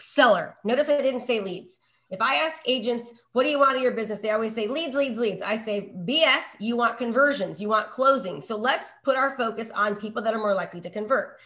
seller. 0.00 0.56
Notice 0.64 0.88
I 0.88 1.02
didn't 1.02 1.22
say 1.22 1.40
leads. 1.40 1.78
If 2.10 2.20
I 2.20 2.34
ask 2.36 2.62
agents, 2.66 3.12
what 3.32 3.44
do 3.44 3.50
you 3.50 3.58
want 3.58 3.76
in 3.76 3.82
your 3.82 3.92
business? 3.92 4.18
They 4.18 4.30
always 4.30 4.54
say 4.54 4.66
leads, 4.66 4.96
leads, 4.96 5.18
leads. 5.18 5.42
I 5.42 5.56
say, 5.56 5.92
BS, 6.04 6.56
you 6.58 6.76
want 6.76 6.98
conversions, 6.98 7.60
you 7.60 7.68
want 7.68 7.88
closing. 7.88 8.40
So 8.40 8.56
let's 8.56 8.90
put 9.04 9.16
our 9.16 9.36
focus 9.36 9.70
on 9.70 9.94
people 9.94 10.20
that 10.22 10.34
are 10.34 10.38
more 10.38 10.54
likely 10.54 10.80
to 10.80 10.90
convert. 10.90 11.38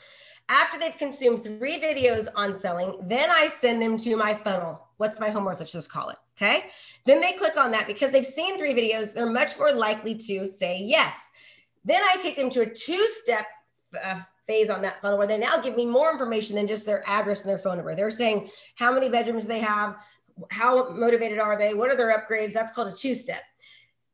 After 0.49 0.79
they've 0.79 0.97
consumed 0.97 1.43
three 1.43 1.81
videos 1.81 2.29
on 2.35 2.55
selling, 2.55 2.99
then 3.03 3.31
I 3.31 3.49
send 3.49 3.81
them 3.81 3.97
to 3.99 4.17
my 4.17 4.35
funnel. 4.35 4.89
What's 4.97 5.21
my 5.21 5.31
homework? 5.31 5.59
Let's 5.59 5.73
just 5.73 5.91
call 5.91 6.11
it. 6.11 6.17
Okay. 6.37 6.67
Then 7.05 7.21
they 7.21 7.33
click 7.33 7.57
on 7.57 7.71
that 7.73 7.87
because 7.87 8.13
they've 8.13 8.27
seen 8.27 8.59
three 8.59 8.75
videos. 8.75 9.15
They're 9.15 9.31
much 9.31 9.59
more 9.59 9.73
likely 9.73 10.15
to 10.15 10.49
say 10.49 10.81
yes. 10.83 11.31
Then 11.85 12.03
I 12.03 12.17
take 12.21 12.37
them 12.37 12.51
to 12.51 12.63
a 12.63 12.67
two 12.67 13.07
step 13.07 13.47
uh, 14.03 14.21
phase 14.47 14.71
on 14.71 14.83
that 14.83 15.01
funnel 15.01 15.19
where 15.19 15.27
they 15.27 15.39
now 15.39 15.59
give 15.59 15.77
me 15.77 15.87
more 15.87 16.11
information 16.11 16.57
than 16.57 16.67
just 16.67 16.87
their 16.87 17.03
address 17.09 17.43
and 17.43 17.51
their 17.51 17.59
phone 17.59 17.77
number. 17.77 17.95
They're 17.95 18.11
saying 18.11 18.51
how 18.77 18.93
many 18.93 19.09
bedrooms 19.09 19.47
they 19.47 19.61
have, 19.61 20.05
how 20.51 20.91
motivated 20.91 21.39
are 21.39 21.59
they, 21.59 21.75
what 21.75 21.91
are 21.91 21.97
their 21.97 22.17
upgrades. 22.17 22.53
That's 22.53 22.73
called 22.73 22.89
a 22.89 22.97
two 22.97 23.15
step. 23.15 23.43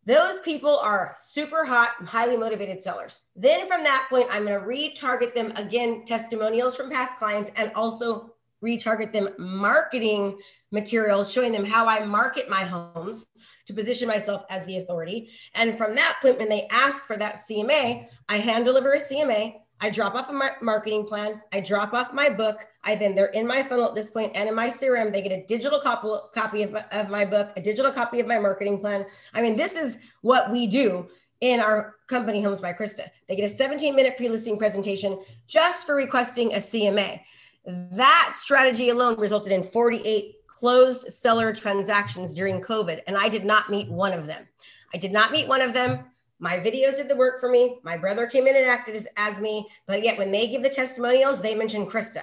Those 0.06 0.38
people 0.40 0.78
are 0.78 1.16
super 1.20 1.64
hot, 1.64 1.90
highly 2.06 2.36
motivated 2.36 2.82
sellers. 2.82 3.20
Then 3.36 3.66
from 3.66 3.84
that 3.84 4.06
point, 4.08 4.28
I'm 4.30 4.46
going 4.46 4.58
to 4.58 4.66
retarget 4.66 5.34
them 5.34 5.52
again, 5.56 6.04
testimonials 6.06 6.74
from 6.74 6.90
past 6.90 7.18
clients, 7.18 7.50
and 7.56 7.70
also 7.74 8.34
retarget 8.64 9.12
them 9.12 9.30
marketing 9.38 10.38
material 10.72 11.24
showing 11.24 11.52
them 11.52 11.64
how 11.64 11.86
I 11.86 12.04
market 12.04 12.48
my 12.48 12.62
homes 12.62 13.26
to 13.66 13.72
position 13.72 14.08
myself 14.08 14.44
as 14.50 14.64
the 14.64 14.78
authority. 14.78 15.30
And 15.54 15.76
from 15.76 15.94
that 15.94 16.18
point, 16.20 16.38
when 16.38 16.48
they 16.48 16.66
ask 16.70 17.04
for 17.04 17.16
that 17.16 17.36
CMA, 17.36 18.06
I 18.28 18.38
hand 18.38 18.64
deliver 18.64 18.92
a 18.92 18.98
CMA. 18.98 19.56
I 19.80 19.90
drop 19.90 20.14
off 20.14 20.28
a 20.28 20.32
mar- 20.32 20.58
marketing 20.60 21.06
plan. 21.06 21.40
I 21.52 21.60
drop 21.60 21.94
off 21.94 22.12
my 22.12 22.28
book. 22.28 22.66
I 22.84 22.94
then 22.94 23.14
they're 23.14 23.26
in 23.26 23.46
my 23.46 23.62
funnel 23.62 23.88
at 23.88 23.94
this 23.94 24.10
point 24.10 24.32
and 24.34 24.48
in 24.48 24.54
my 24.54 24.68
CRM. 24.68 25.12
They 25.12 25.22
get 25.22 25.32
a 25.32 25.46
digital 25.46 25.80
copy, 25.80 26.08
copy 26.34 26.62
of, 26.64 26.74
of 26.92 27.08
my 27.08 27.24
book, 27.24 27.52
a 27.56 27.62
digital 27.62 27.90
copy 27.90 28.20
of 28.20 28.26
my 28.26 28.38
marketing 28.38 28.80
plan. 28.80 29.06
I 29.32 29.40
mean, 29.40 29.56
this 29.56 29.76
is 29.76 29.98
what 30.20 30.50
we 30.50 30.66
do 30.66 31.08
in 31.40 31.60
our 31.60 31.96
company, 32.08 32.42
Homes 32.42 32.60
by 32.60 32.72
Krista. 32.72 33.08
They 33.26 33.36
get 33.36 33.44
a 33.44 33.54
17 33.54 33.94
minute 33.94 34.16
pre 34.16 34.28
listing 34.28 34.58
presentation 34.58 35.18
just 35.46 35.86
for 35.86 35.94
requesting 35.94 36.52
a 36.54 36.58
CMA. 36.58 37.20
That 37.64 38.34
strategy 38.38 38.90
alone 38.90 39.18
resulted 39.18 39.52
in 39.52 39.62
48 39.62 40.34
closed 40.46 41.10
seller 41.10 41.54
transactions 41.54 42.34
during 42.34 42.60
COVID, 42.60 43.00
and 43.06 43.16
I 43.16 43.30
did 43.30 43.44
not 43.44 43.70
meet 43.70 43.90
one 43.90 44.12
of 44.12 44.26
them. 44.26 44.46
I 44.92 44.98
did 44.98 45.12
not 45.12 45.32
meet 45.32 45.48
one 45.48 45.62
of 45.62 45.72
them. 45.72 46.04
My 46.40 46.58
videos 46.58 46.96
did 46.96 47.08
the 47.08 47.16
work 47.16 47.38
for 47.38 47.50
me. 47.50 47.78
My 47.82 47.96
brother 47.96 48.26
came 48.26 48.46
in 48.46 48.56
and 48.56 48.66
acted 48.66 48.96
as, 48.96 49.06
as 49.16 49.38
me, 49.38 49.68
but 49.86 50.02
yet 50.02 50.16
when 50.18 50.32
they 50.32 50.48
give 50.48 50.62
the 50.62 50.70
testimonials, 50.70 51.42
they 51.42 51.54
mention 51.54 51.86
Krista 51.86 52.22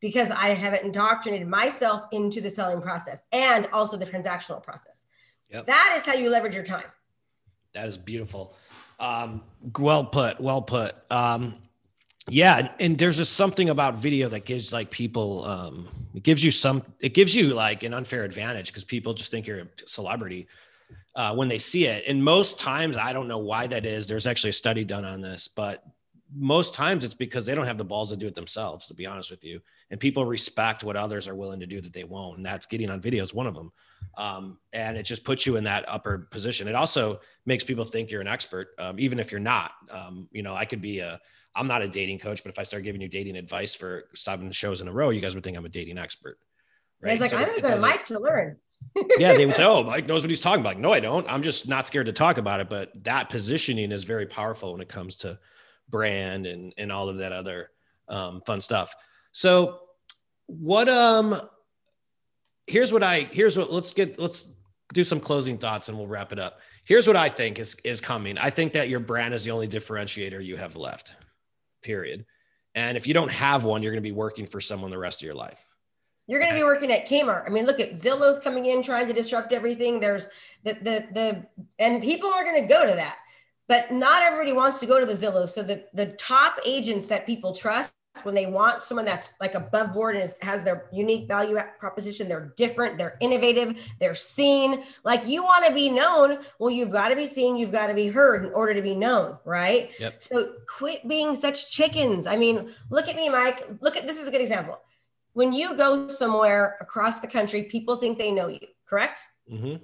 because 0.00 0.30
I 0.30 0.48
have 0.48 0.74
indoctrinated 0.74 1.46
myself 1.46 2.04
into 2.10 2.40
the 2.40 2.50
selling 2.50 2.80
process 2.80 3.24
and 3.30 3.66
also 3.72 3.96
the 3.96 4.06
transactional 4.06 4.62
process. 4.62 5.06
Yep. 5.50 5.66
That 5.66 5.96
is 5.98 6.06
how 6.06 6.14
you 6.14 6.30
leverage 6.30 6.54
your 6.54 6.64
time. 6.64 6.86
That 7.74 7.86
is 7.86 7.98
beautiful. 7.98 8.56
Um, 8.98 9.42
well 9.78 10.04
put. 10.04 10.40
Well 10.40 10.62
put. 10.62 10.94
Um, 11.10 11.56
yeah, 12.30 12.58
and, 12.58 12.70
and, 12.80 12.98
there's 12.98 13.16
just 13.16 13.34
something 13.34 13.70
about 13.70 13.96
video 13.96 14.28
that 14.28 14.44
gives 14.44 14.72
like 14.72 14.90
people, 14.90 15.44
um, 15.44 15.88
it 16.14 16.22
gives 16.22 16.44
you 16.44 16.50
some, 16.50 16.82
it 17.00 17.14
gives 17.14 17.34
you 17.34 17.54
like 17.54 17.82
an 17.84 17.94
unfair 17.94 18.24
advantage 18.24 18.66
because 18.66 18.84
people 18.84 19.14
just 19.14 19.30
think 19.30 19.46
you're 19.46 19.60
a 19.60 19.66
celebrity 19.86 20.46
uh, 21.18 21.34
when 21.34 21.48
they 21.48 21.58
see 21.58 21.84
it. 21.86 22.04
And 22.06 22.22
most 22.22 22.60
times, 22.60 22.96
I 22.96 23.12
don't 23.12 23.26
know 23.26 23.38
why 23.38 23.66
that 23.66 23.84
is. 23.84 24.06
There's 24.06 24.28
actually 24.28 24.50
a 24.50 24.54
study 24.54 24.84
done 24.84 25.04
on 25.04 25.20
this, 25.20 25.48
but 25.48 25.82
most 26.32 26.74
times 26.74 27.04
it's 27.04 27.14
because 27.14 27.44
they 27.44 27.56
don't 27.56 27.66
have 27.66 27.76
the 27.76 27.84
balls 27.84 28.10
to 28.10 28.16
do 28.16 28.28
it 28.28 28.36
themselves, 28.36 28.86
to 28.86 28.94
be 28.94 29.04
honest 29.04 29.28
with 29.28 29.44
you. 29.44 29.60
And 29.90 29.98
people 29.98 30.24
respect 30.24 30.84
what 30.84 30.94
others 30.94 31.26
are 31.26 31.34
willing 31.34 31.58
to 31.58 31.66
do 31.66 31.80
that 31.80 31.92
they 31.92 32.04
won't. 32.04 32.36
And 32.36 32.46
that's 32.46 32.66
getting 32.66 32.88
on 32.88 33.00
video 33.00 33.24
is 33.24 33.34
one 33.34 33.48
of 33.48 33.54
them. 33.56 33.72
Um, 34.16 34.58
and 34.72 34.96
it 34.96 35.02
just 35.02 35.24
puts 35.24 35.44
you 35.44 35.56
in 35.56 35.64
that 35.64 35.84
upper 35.88 36.28
position. 36.30 36.68
It 36.68 36.76
also 36.76 37.20
makes 37.46 37.64
people 37.64 37.84
think 37.84 38.12
you're 38.12 38.20
an 38.20 38.28
expert, 38.28 38.68
um, 38.78 39.00
even 39.00 39.18
if 39.18 39.32
you're 39.32 39.40
not. 39.40 39.72
Um, 39.90 40.28
you 40.30 40.44
know, 40.44 40.54
I 40.54 40.66
could 40.66 40.80
be 40.80 41.00
a, 41.00 41.20
I'm 41.52 41.66
not 41.66 41.82
a 41.82 41.88
dating 41.88 42.20
coach, 42.20 42.44
but 42.44 42.52
if 42.52 42.60
I 42.60 42.62
start 42.62 42.84
giving 42.84 43.00
you 43.00 43.08
dating 43.08 43.36
advice 43.36 43.74
for 43.74 44.04
seven 44.14 44.52
shows 44.52 44.82
in 44.82 44.86
a 44.86 44.92
row, 44.92 45.10
you 45.10 45.20
guys 45.20 45.34
would 45.34 45.42
think 45.42 45.56
I'm 45.56 45.64
a 45.64 45.68
dating 45.68 45.98
expert. 45.98 46.38
Right. 47.02 47.14
It's 47.14 47.20
like, 47.20 47.30
so 47.30 47.38
I'm 47.38 47.46
going 47.46 47.56
to 47.56 47.62
go 47.62 47.74
to 47.74 47.80
Mike 47.80 48.04
to 48.06 48.20
learn 48.20 48.58
yeah, 49.18 49.34
they 49.34 49.46
would 49.46 49.56
say, 49.56 49.64
"Oh, 49.66 49.82
Mike 49.82 50.06
knows 50.06 50.22
what 50.22 50.30
he's 50.30 50.40
talking 50.40 50.60
about." 50.60 50.76
Like, 50.76 50.78
no, 50.78 50.92
I 50.92 51.00
don't. 51.00 51.28
I'm 51.28 51.42
just 51.42 51.68
not 51.68 51.86
scared 51.86 52.06
to 52.06 52.12
talk 52.12 52.38
about 52.38 52.60
it. 52.60 52.68
But 52.68 52.92
that 53.04 53.30
positioning 53.30 53.92
is 53.92 54.04
very 54.04 54.26
powerful 54.26 54.72
when 54.72 54.80
it 54.80 54.88
comes 54.88 55.16
to 55.16 55.38
brand 55.88 56.46
and 56.46 56.72
and 56.76 56.92
all 56.92 57.08
of 57.08 57.18
that 57.18 57.32
other 57.32 57.70
um, 58.08 58.42
fun 58.46 58.60
stuff. 58.60 58.94
So, 59.32 59.80
what 60.46 60.88
um, 60.88 61.40
here's 62.66 62.92
what 62.92 63.02
I 63.02 63.28
here's 63.30 63.56
what 63.56 63.72
let's 63.72 63.92
get 63.92 64.18
let's 64.18 64.50
do 64.94 65.04
some 65.04 65.20
closing 65.20 65.58
thoughts 65.58 65.88
and 65.88 65.98
we'll 65.98 66.06
wrap 66.06 66.32
it 66.32 66.38
up. 66.38 66.60
Here's 66.84 67.06
what 67.06 67.16
I 67.16 67.28
think 67.28 67.58
is 67.58 67.76
is 67.84 68.00
coming. 68.00 68.38
I 68.38 68.50
think 68.50 68.72
that 68.72 68.88
your 68.88 69.00
brand 69.00 69.34
is 69.34 69.44
the 69.44 69.50
only 69.50 69.68
differentiator 69.68 70.44
you 70.44 70.56
have 70.56 70.76
left. 70.76 71.12
Period. 71.82 72.24
And 72.74 72.96
if 72.96 73.06
you 73.06 73.14
don't 73.14 73.32
have 73.32 73.64
one, 73.64 73.82
you're 73.82 73.92
going 73.92 74.02
to 74.02 74.08
be 74.08 74.12
working 74.12 74.46
for 74.46 74.60
someone 74.60 74.90
the 74.90 74.98
rest 74.98 75.20
of 75.20 75.26
your 75.26 75.34
life. 75.34 75.64
You're 76.28 76.40
going 76.40 76.52
to 76.52 76.58
be 76.58 76.62
working 76.62 76.92
at 76.92 77.08
Kmart. 77.08 77.46
I 77.46 77.48
mean, 77.48 77.64
look 77.64 77.80
at 77.80 77.92
Zillow's 77.92 78.38
coming 78.38 78.66
in 78.66 78.82
trying 78.82 79.06
to 79.06 79.14
disrupt 79.14 79.52
everything. 79.52 79.98
There's 79.98 80.28
the 80.62 80.74
the 80.74 81.06
the 81.12 81.46
and 81.78 82.02
people 82.02 82.30
are 82.30 82.44
going 82.44 82.62
to 82.62 82.68
go 82.68 82.86
to 82.86 82.94
that, 82.94 83.16
but 83.66 83.90
not 83.90 84.22
everybody 84.22 84.52
wants 84.52 84.78
to 84.80 84.86
go 84.86 85.00
to 85.00 85.06
the 85.06 85.14
Zillow. 85.14 85.48
So 85.48 85.62
the 85.62 85.84
the 85.94 86.06
top 86.18 86.58
agents 86.64 87.08
that 87.08 87.26
people 87.26 87.54
trust 87.54 87.92
when 88.22 88.34
they 88.34 88.46
want 88.46 88.82
someone 88.82 89.04
that's 89.04 89.30
like 89.40 89.54
above 89.54 89.92
board 89.92 90.16
and 90.16 90.24
is, 90.24 90.34
has 90.42 90.64
their 90.64 90.88
unique 90.92 91.28
value 91.28 91.56
proposition, 91.78 92.28
they're 92.28 92.52
different, 92.56 92.98
they're 92.98 93.16
innovative, 93.20 93.76
they're 94.00 94.14
seen. 94.14 94.82
Like 95.04 95.26
you 95.26 95.44
want 95.44 95.64
to 95.66 95.72
be 95.72 95.88
known, 95.88 96.38
well, 96.58 96.70
you've 96.70 96.90
got 96.90 97.08
to 97.08 97.16
be 97.16 97.26
seen, 97.26 97.56
you've 97.56 97.72
got 97.72 97.86
to 97.86 97.94
be 97.94 98.08
heard 98.08 98.44
in 98.44 98.52
order 98.52 98.74
to 98.74 98.82
be 98.82 98.94
known, 98.94 99.38
right? 99.44 99.92
Yep. 100.00 100.22
So 100.22 100.52
quit 100.66 101.06
being 101.06 101.36
such 101.36 101.70
chickens. 101.70 102.26
I 102.26 102.36
mean, 102.36 102.70
look 102.90 103.08
at 103.08 103.16
me, 103.16 103.28
Mike. 103.28 103.66
Look 103.80 103.96
at 103.96 104.06
this 104.06 104.18
is 104.18 104.26
a 104.28 104.30
good 104.30 104.40
example 104.40 104.80
when 105.38 105.52
you 105.52 105.76
go 105.76 106.08
somewhere 106.08 106.76
across 106.80 107.20
the 107.20 107.26
country, 107.28 107.62
people 107.62 107.94
think 107.94 108.18
they 108.18 108.32
know 108.32 108.48
you, 108.48 108.66
correct? 108.88 109.20
Mm-hmm. 109.48 109.76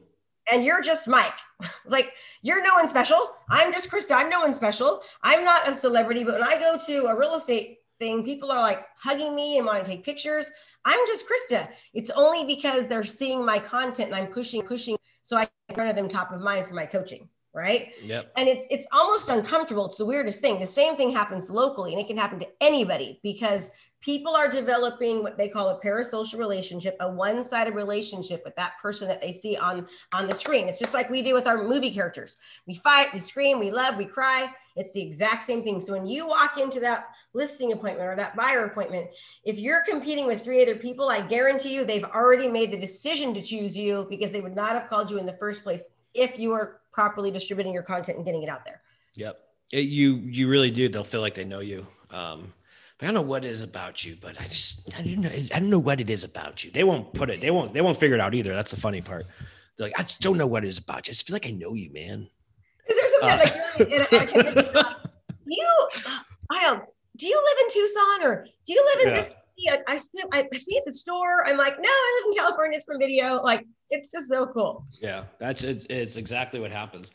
And 0.50 0.64
you're 0.64 0.80
just 0.80 1.06
Mike. 1.06 1.38
like 1.86 2.10
you're 2.42 2.60
no 2.60 2.74
one 2.74 2.88
special. 2.88 3.20
I'm 3.48 3.72
just 3.72 3.88
Krista. 3.88 4.16
I'm 4.16 4.28
no 4.28 4.40
one 4.40 4.52
special. 4.52 5.02
I'm 5.22 5.44
not 5.44 5.68
a 5.68 5.72
celebrity, 5.72 6.24
but 6.24 6.34
when 6.34 6.42
I 6.42 6.58
go 6.58 6.76
to 6.86 7.06
a 7.06 7.16
real 7.16 7.36
estate 7.36 7.78
thing, 8.00 8.24
people 8.24 8.50
are 8.50 8.60
like 8.60 8.84
hugging 8.96 9.36
me 9.36 9.58
and 9.58 9.64
want 9.64 9.84
to 9.84 9.88
take 9.88 10.02
pictures. 10.02 10.50
I'm 10.84 10.98
just 11.06 11.24
Krista. 11.28 11.68
It's 11.92 12.10
only 12.10 12.44
because 12.44 12.88
they're 12.88 13.04
seeing 13.04 13.46
my 13.46 13.60
content 13.60 14.08
and 14.08 14.16
I'm 14.16 14.32
pushing, 14.32 14.60
pushing, 14.62 14.96
so 15.22 15.36
I 15.36 15.46
in 15.68 15.76
front 15.76 15.88
of 15.88 15.94
them 15.94 16.08
top 16.08 16.32
of 16.32 16.40
mind 16.40 16.66
for 16.66 16.74
my 16.74 16.86
coaching 16.86 17.28
right? 17.54 17.92
Yep. 18.02 18.32
And 18.36 18.48
it's 18.48 18.66
it's 18.68 18.86
almost 18.92 19.28
uncomfortable. 19.28 19.86
It's 19.86 19.96
the 19.96 20.04
weirdest 20.04 20.40
thing. 20.40 20.58
The 20.58 20.66
same 20.66 20.96
thing 20.96 21.10
happens 21.10 21.48
locally, 21.48 21.92
and 21.92 22.02
it 22.02 22.08
can 22.08 22.16
happen 22.16 22.40
to 22.40 22.48
anybody 22.60 23.20
because 23.22 23.70
people 24.04 24.36
are 24.36 24.48
developing 24.48 25.22
what 25.22 25.38
they 25.38 25.48
call 25.48 25.70
a 25.70 25.80
parasocial 25.80 26.38
relationship, 26.38 26.94
a 27.00 27.10
one-sided 27.10 27.74
relationship 27.74 28.42
with 28.44 28.54
that 28.54 28.72
person 28.82 29.08
that 29.08 29.22
they 29.22 29.32
see 29.32 29.56
on 29.56 29.86
on 30.12 30.26
the 30.26 30.34
screen. 30.34 30.68
It's 30.68 30.78
just 30.78 30.92
like 30.92 31.08
we 31.08 31.22
do 31.22 31.32
with 31.32 31.46
our 31.46 31.64
movie 31.64 31.90
characters. 31.90 32.36
We 32.66 32.74
fight, 32.74 33.14
we 33.14 33.20
scream, 33.20 33.58
we 33.58 33.70
love, 33.70 33.96
we 33.96 34.04
cry. 34.04 34.50
It's 34.76 34.92
the 34.92 35.00
exact 35.00 35.44
same 35.44 35.62
thing. 35.64 35.80
So 35.80 35.94
when 35.94 36.06
you 36.06 36.26
walk 36.26 36.58
into 36.58 36.80
that 36.80 37.06
listing 37.32 37.72
appointment 37.72 38.06
or 38.06 38.16
that 38.16 38.36
buyer 38.36 38.66
appointment, 38.66 39.08
if 39.44 39.58
you're 39.58 39.82
competing 39.88 40.26
with 40.26 40.44
three 40.44 40.62
other 40.62 40.74
people, 40.74 41.08
I 41.08 41.22
guarantee 41.22 41.74
you 41.74 41.84
they've 41.84 42.04
already 42.04 42.48
made 42.48 42.72
the 42.72 42.78
decision 42.78 43.32
to 43.34 43.40
choose 43.40 43.76
you 43.76 44.06
because 44.10 44.32
they 44.32 44.42
would 44.42 44.56
not 44.56 44.72
have 44.72 44.90
called 44.90 45.10
you 45.10 45.16
in 45.16 45.24
the 45.24 45.36
first 45.38 45.62
place 45.62 45.82
if 46.12 46.38
you 46.38 46.50
were 46.50 46.80
properly 46.92 47.30
distributing 47.30 47.72
your 47.72 47.82
content 47.82 48.18
and 48.18 48.26
getting 48.26 48.42
it 48.42 48.50
out 48.50 48.66
there. 48.66 48.82
Yep. 49.16 49.40
It, 49.72 49.86
you 49.88 50.16
you 50.16 50.46
really 50.46 50.70
do. 50.70 50.90
They'll 50.90 51.04
feel 51.04 51.22
like 51.22 51.34
they 51.34 51.44
know 51.44 51.60
you. 51.60 51.86
Um, 52.10 52.52
I 53.00 53.07
don't 53.07 53.14
know 53.14 53.22
what 53.22 53.44
it 53.44 53.48
is 53.48 53.62
about 53.62 54.04
you, 54.04 54.16
but 54.20 54.40
I 54.40 54.46
just 54.46 54.94
I 54.98 55.02
don't 55.02 55.20
know 55.20 55.30
I 55.30 55.59
don't 55.59 55.70
know 55.70 55.78
what 55.78 56.00
it 56.00 56.11
is 56.11 56.24
about 56.24 56.64
you. 56.64 56.70
They 56.70 56.85
won't 56.85 57.12
put 57.12 57.28
it. 57.28 57.40
They 57.40 57.50
won't 57.50 57.72
they 57.72 57.80
won't 57.80 57.96
figure 57.96 58.14
it 58.14 58.20
out 58.20 58.35
either. 58.35 58.54
That's 58.54 58.70
the 58.70 58.80
funny 58.80 59.00
part. 59.00 59.26
They're 59.76 59.88
like, 59.88 59.98
I 59.98 60.02
just 60.02 60.20
don't 60.20 60.38
know 60.38 60.46
what 60.46 60.64
it 60.64 60.68
is 60.68 60.78
about 60.78 61.09
you. 61.09 61.11
I 61.11 61.14
just 61.14 61.26
feel 61.26 61.35
like 61.35 61.46
I 61.46 61.50
know 61.50 61.74
you, 61.74 61.92
man. 61.92 62.28
Is 62.88 62.96
there 62.96 63.09
something 63.09 63.30
uh, 63.30 64.04
like, 64.11 64.74
like 64.74 64.96
you? 65.46 65.88
I 66.50 66.62
don't. 66.62 66.85
Do 67.16 67.26
you 67.26 67.37
live 67.37 67.59
in 67.64 67.72
Tucson 67.72 68.22
or 68.22 68.46
do 68.66 68.72
you 68.72 68.92
live 68.94 69.07
in 69.07 69.12
yeah. 69.12 69.20
this? 69.20 69.30
I, 69.88 70.00
I, 70.33 70.48
I 70.52 70.59
see 70.59 70.76
at 70.76 70.85
the 70.85 70.92
store. 70.92 71.46
I'm 71.46 71.57
like, 71.57 71.76
no, 71.78 71.88
I 71.88 72.20
live 72.20 72.33
in 72.33 72.38
California. 72.38 72.76
It's 72.76 72.85
from 72.85 72.98
video. 72.98 73.40
Like, 73.42 73.64
it's 73.90 74.11
just 74.11 74.28
so 74.28 74.46
cool. 74.46 74.85
Yeah, 75.00 75.24
that's 75.38 75.64
it's, 75.64 75.87
it's 75.88 76.16
exactly 76.16 76.61
what 76.61 76.70
happens. 76.70 77.12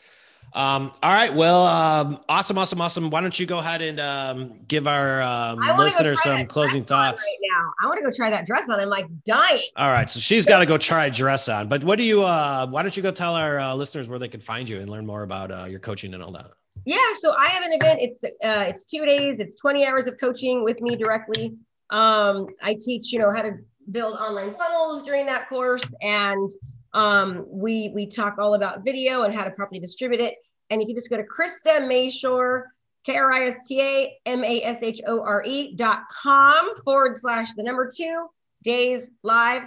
Um, 0.52 0.90
all 1.02 1.12
right. 1.12 1.32
Well, 1.32 1.66
um, 1.66 2.20
awesome, 2.28 2.58
awesome, 2.58 2.80
awesome. 2.80 3.10
Why 3.10 3.20
don't 3.20 3.38
you 3.38 3.46
go 3.46 3.58
ahead 3.58 3.82
and 3.82 4.00
um, 4.00 4.58
give 4.66 4.88
our 4.88 5.22
um, 5.22 5.58
listeners 5.78 6.22
some 6.22 6.46
closing 6.46 6.84
thoughts? 6.84 7.24
Right 7.24 7.48
now, 7.56 7.72
I 7.82 7.86
want 7.86 8.00
to 8.02 8.04
go 8.04 8.14
try 8.14 8.30
that 8.30 8.46
dress 8.46 8.68
on. 8.68 8.80
I'm 8.80 8.88
like 8.88 9.06
dying. 9.24 9.62
All 9.76 9.90
right, 9.90 10.10
so 10.10 10.18
she's 10.18 10.46
got 10.46 10.58
to 10.58 10.66
go 10.66 10.76
try 10.76 11.06
a 11.06 11.10
dress 11.10 11.48
on. 11.48 11.68
But 11.68 11.84
what 11.84 11.96
do 11.96 12.04
you? 12.04 12.24
Uh, 12.24 12.66
why 12.66 12.82
don't 12.82 12.96
you 12.96 13.02
go 13.02 13.10
tell 13.10 13.34
our 13.34 13.60
uh, 13.60 13.74
listeners 13.74 14.08
where 14.08 14.18
they 14.18 14.28
can 14.28 14.40
find 14.40 14.68
you 14.68 14.80
and 14.80 14.90
learn 14.90 15.06
more 15.06 15.22
about 15.22 15.52
uh, 15.52 15.64
your 15.64 15.80
coaching 15.80 16.14
and 16.14 16.22
all 16.22 16.32
that? 16.32 16.50
Yeah, 16.84 16.96
so 17.20 17.34
I 17.38 17.46
have 17.48 17.64
an 17.64 17.72
event. 17.72 18.00
It's 18.00 18.24
uh, 18.24 18.64
it's 18.68 18.84
two 18.84 19.04
days. 19.04 19.38
It's 19.38 19.56
20 19.58 19.86
hours 19.86 20.06
of 20.06 20.18
coaching 20.18 20.64
with 20.64 20.80
me 20.80 20.96
directly. 20.96 21.54
Um, 21.90 22.46
I 22.62 22.74
teach, 22.74 23.12
you 23.12 23.18
know, 23.18 23.30
how 23.30 23.42
to 23.42 23.58
build 23.90 24.14
online 24.14 24.54
funnels 24.54 25.02
during 25.02 25.26
that 25.26 25.48
course, 25.48 25.92
and 26.00 26.50
um, 26.92 27.46
we 27.48 27.90
we 27.94 28.06
talk 28.06 28.36
all 28.38 28.54
about 28.54 28.84
video 28.84 29.22
and 29.22 29.34
how 29.34 29.44
to 29.44 29.50
properly 29.50 29.80
distribute 29.80 30.20
it. 30.20 30.34
And 30.70 30.80
if 30.80 30.88
you 30.88 30.94
just 30.94 31.10
go 31.10 31.16
to 31.16 31.24
Krista 31.24 31.80
Mashore, 31.80 32.64
K 33.04 33.16
R 33.16 33.32
I 33.32 33.46
S 33.46 33.66
T 33.66 33.80
A 33.80 34.18
M 34.26 34.44
A 34.44 34.62
S 34.62 34.82
H 34.82 35.00
O 35.06 35.22
R 35.22 35.42
E 35.44 35.74
dot 35.74 36.02
com 36.10 36.74
forward 36.84 37.16
slash 37.16 37.54
the 37.54 37.62
number 37.62 37.90
two 37.94 38.26
days 38.62 39.08
live, 39.22 39.62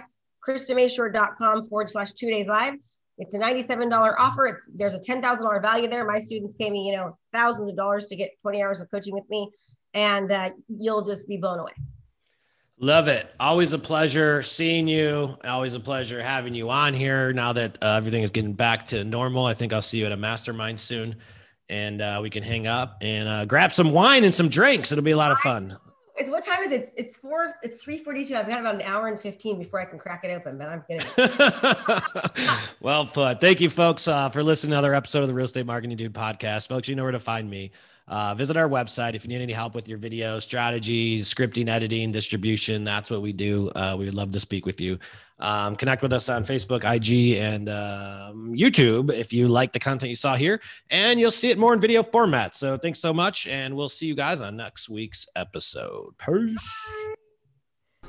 KristaMashore.com 0.46 1.66
forward 1.66 1.90
slash 1.90 2.12
two 2.12 2.30
days 2.30 2.46
live. 2.46 2.74
It's 3.16 3.34
a 3.34 3.38
$97 3.38 4.14
offer. 4.18 4.46
It's 4.46 4.68
there's 4.74 4.94
a 4.94 4.98
$10,000 4.98 5.62
value 5.62 5.88
there. 5.88 6.04
My 6.04 6.18
students 6.18 6.56
pay 6.56 6.68
me, 6.68 6.88
you 6.88 6.96
know, 6.96 7.16
thousands 7.32 7.70
of 7.70 7.76
dollars 7.76 8.06
to 8.06 8.16
get 8.16 8.30
20 8.42 8.62
hours 8.62 8.80
of 8.80 8.90
coaching 8.90 9.14
with 9.14 9.28
me, 9.30 9.50
and 9.94 10.32
uh, 10.32 10.50
you'll 10.68 11.04
just 11.04 11.28
be 11.28 11.36
blown 11.36 11.60
away. 11.60 11.72
Love 12.80 13.06
it. 13.06 13.32
Always 13.38 13.72
a 13.72 13.78
pleasure 13.78 14.42
seeing 14.42 14.88
you. 14.88 15.36
Always 15.44 15.74
a 15.74 15.80
pleasure 15.80 16.20
having 16.20 16.54
you 16.54 16.70
on 16.70 16.92
here. 16.92 17.32
Now 17.32 17.52
that 17.52 17.78
uh, 17.80 17.94
everything 17.96 18.22
is 18.22 18.30
getting 18.30 18.52
back 18.52 18.86
to 18.88 19.04
normal, 19.04 19.46
I 19.46 19.54
think 19.54 19.72
I'll 19.72 19.80
see 19.80 20.00
you 20.00 20.06
at 20.06 20.12
a 20.12 20.16
mastermind 20.16 20.80
soon, 20.80 21.16
and 21.68 22.02
uh, 22.02 22.18
we 22.20 22.30
can 22.30 22.42
hang 22.42 22.66
up 22.66 22.98
and 23.00 23.28
uh, 23.28 23.44
grab 23.44 23.72
some 23.72 23.92
wine 23.92 24.24
and 24.24 24.34
some 24.34 24.48
drinks. 24.48 24.90
It'll 24.90 25.04
be 25.04 25.12
a 25.12 25.16
lot 25.16 25.30
of 25.30 25.38
fun. 25.38 25.78
It's 26.16 26.30
what 26.30 26.44
time 26.44 26.62
is 26.62 26.70
it? 26.70 26.80
It's, 26.80 26.90
it's 26.96 27.16
four. 27.16 27.52
It's 27.62 27.82
three 27.82 27.98
forty-two. 27.98 28.36
I've 28.36 28.46
got 28.46 28.60
about 28.60 28.74
an 28.76 28.82
hour 28.82 29.06
and 29.08 29.20
fifteen 29.20 29.58
before 29.58 29.80
I 29.80 29.84
can 29.84 29.98
crack 29.98 30.24
it 30.24 30.30
open, 30.30 30.58
but 30.58 30.68
I'm 30.68 30.84
getting. 30.88 31.08
well 32.80 33.06
put. 33.06 33.40
Thank 33.40 33.60
you, 33.60 33.70
folks, 33.70 34.06
uh, 34.06 34.28
for 34.30 34.42
listening 34.42 34.70
to 34.70 34.76
another 34.76 34.94
episode 34.94 35.22
of 35.22 35.28
the 35.28 35.34
Real 35.34 35.44
Estate 35.44 35.66
Marketing 35.66 35.96
Dude 35.96 36.12
podcast. 36.12 36.68
Folks, 36.68 36.88
you 36.88 36.94
know 36.94 37.02
where 37.02 37.12
to 37.12 37.18
find 37.18 37.48
me. 37.48 37.72
Uh, 38.06 38.34
visit 38.34 38.56
our 38.56 38.68
website 38.68 39.14
if 39.14 39.24
you 39.24 39.28
need 39.28 39.42
any 39.42 39.52
help 39.52 39.74
with 39.74 39.88
your 39.88 39.98
video 39.98 40.38
strategies, 40.38 41.32
scripting, 41.32 41.68
editing, 41.68 42.12
distribution. 42.12 42.84
That's 42.84 43.10
what 43.10 43.22
we 43.22 43.32
do. 43.32 43.70
Uh, 43.70 43.96
we 43.98 44.04
would 44.04 44.14
love 44.14 44.32
to 44.32 44.40
speak 44.40 44.66
with 44.66 44.80
you. 44.80 44.98
Um, 45.38 45.74
connect 45.74 46.02
with 46.02 46.12
us 46.12 46.28
on 46.28 46.44
Facebook, 46.44 46.84
IG, 46.84 47.38
and 47.38 47.68
um, 47.68 48.54
YouTube 48.54 49.12
if 49.12 49.32
you 49.32 49.48
like 49.48 49.72
the 49.72 49.80
content 49.80 50.10
you 50.10 50.16
saw 50.16 50.36
here, 50.36 50.60
and 50.90 51.18
you'll 51.18 51.30
see 51.30 51.50
it 51.50 51.58
more 51.58 51.74
in 51.74 51.80
video 51.80 52.02
format. 52.02 52.54
So 52.54 52.76
thanks 52.76 53.00
so 53.00 53.12
much, 53.12 53.46
and 53.46 53.74
we'll 53.74 53.88
see 53.88 54.06
you 54.06 54.14
guys 54.14 54.42
on 54.42 54.56
next 54.56 54.88
week's 54.88 55.26
episode. 55.34 56.14
Peace. 56.18 57.16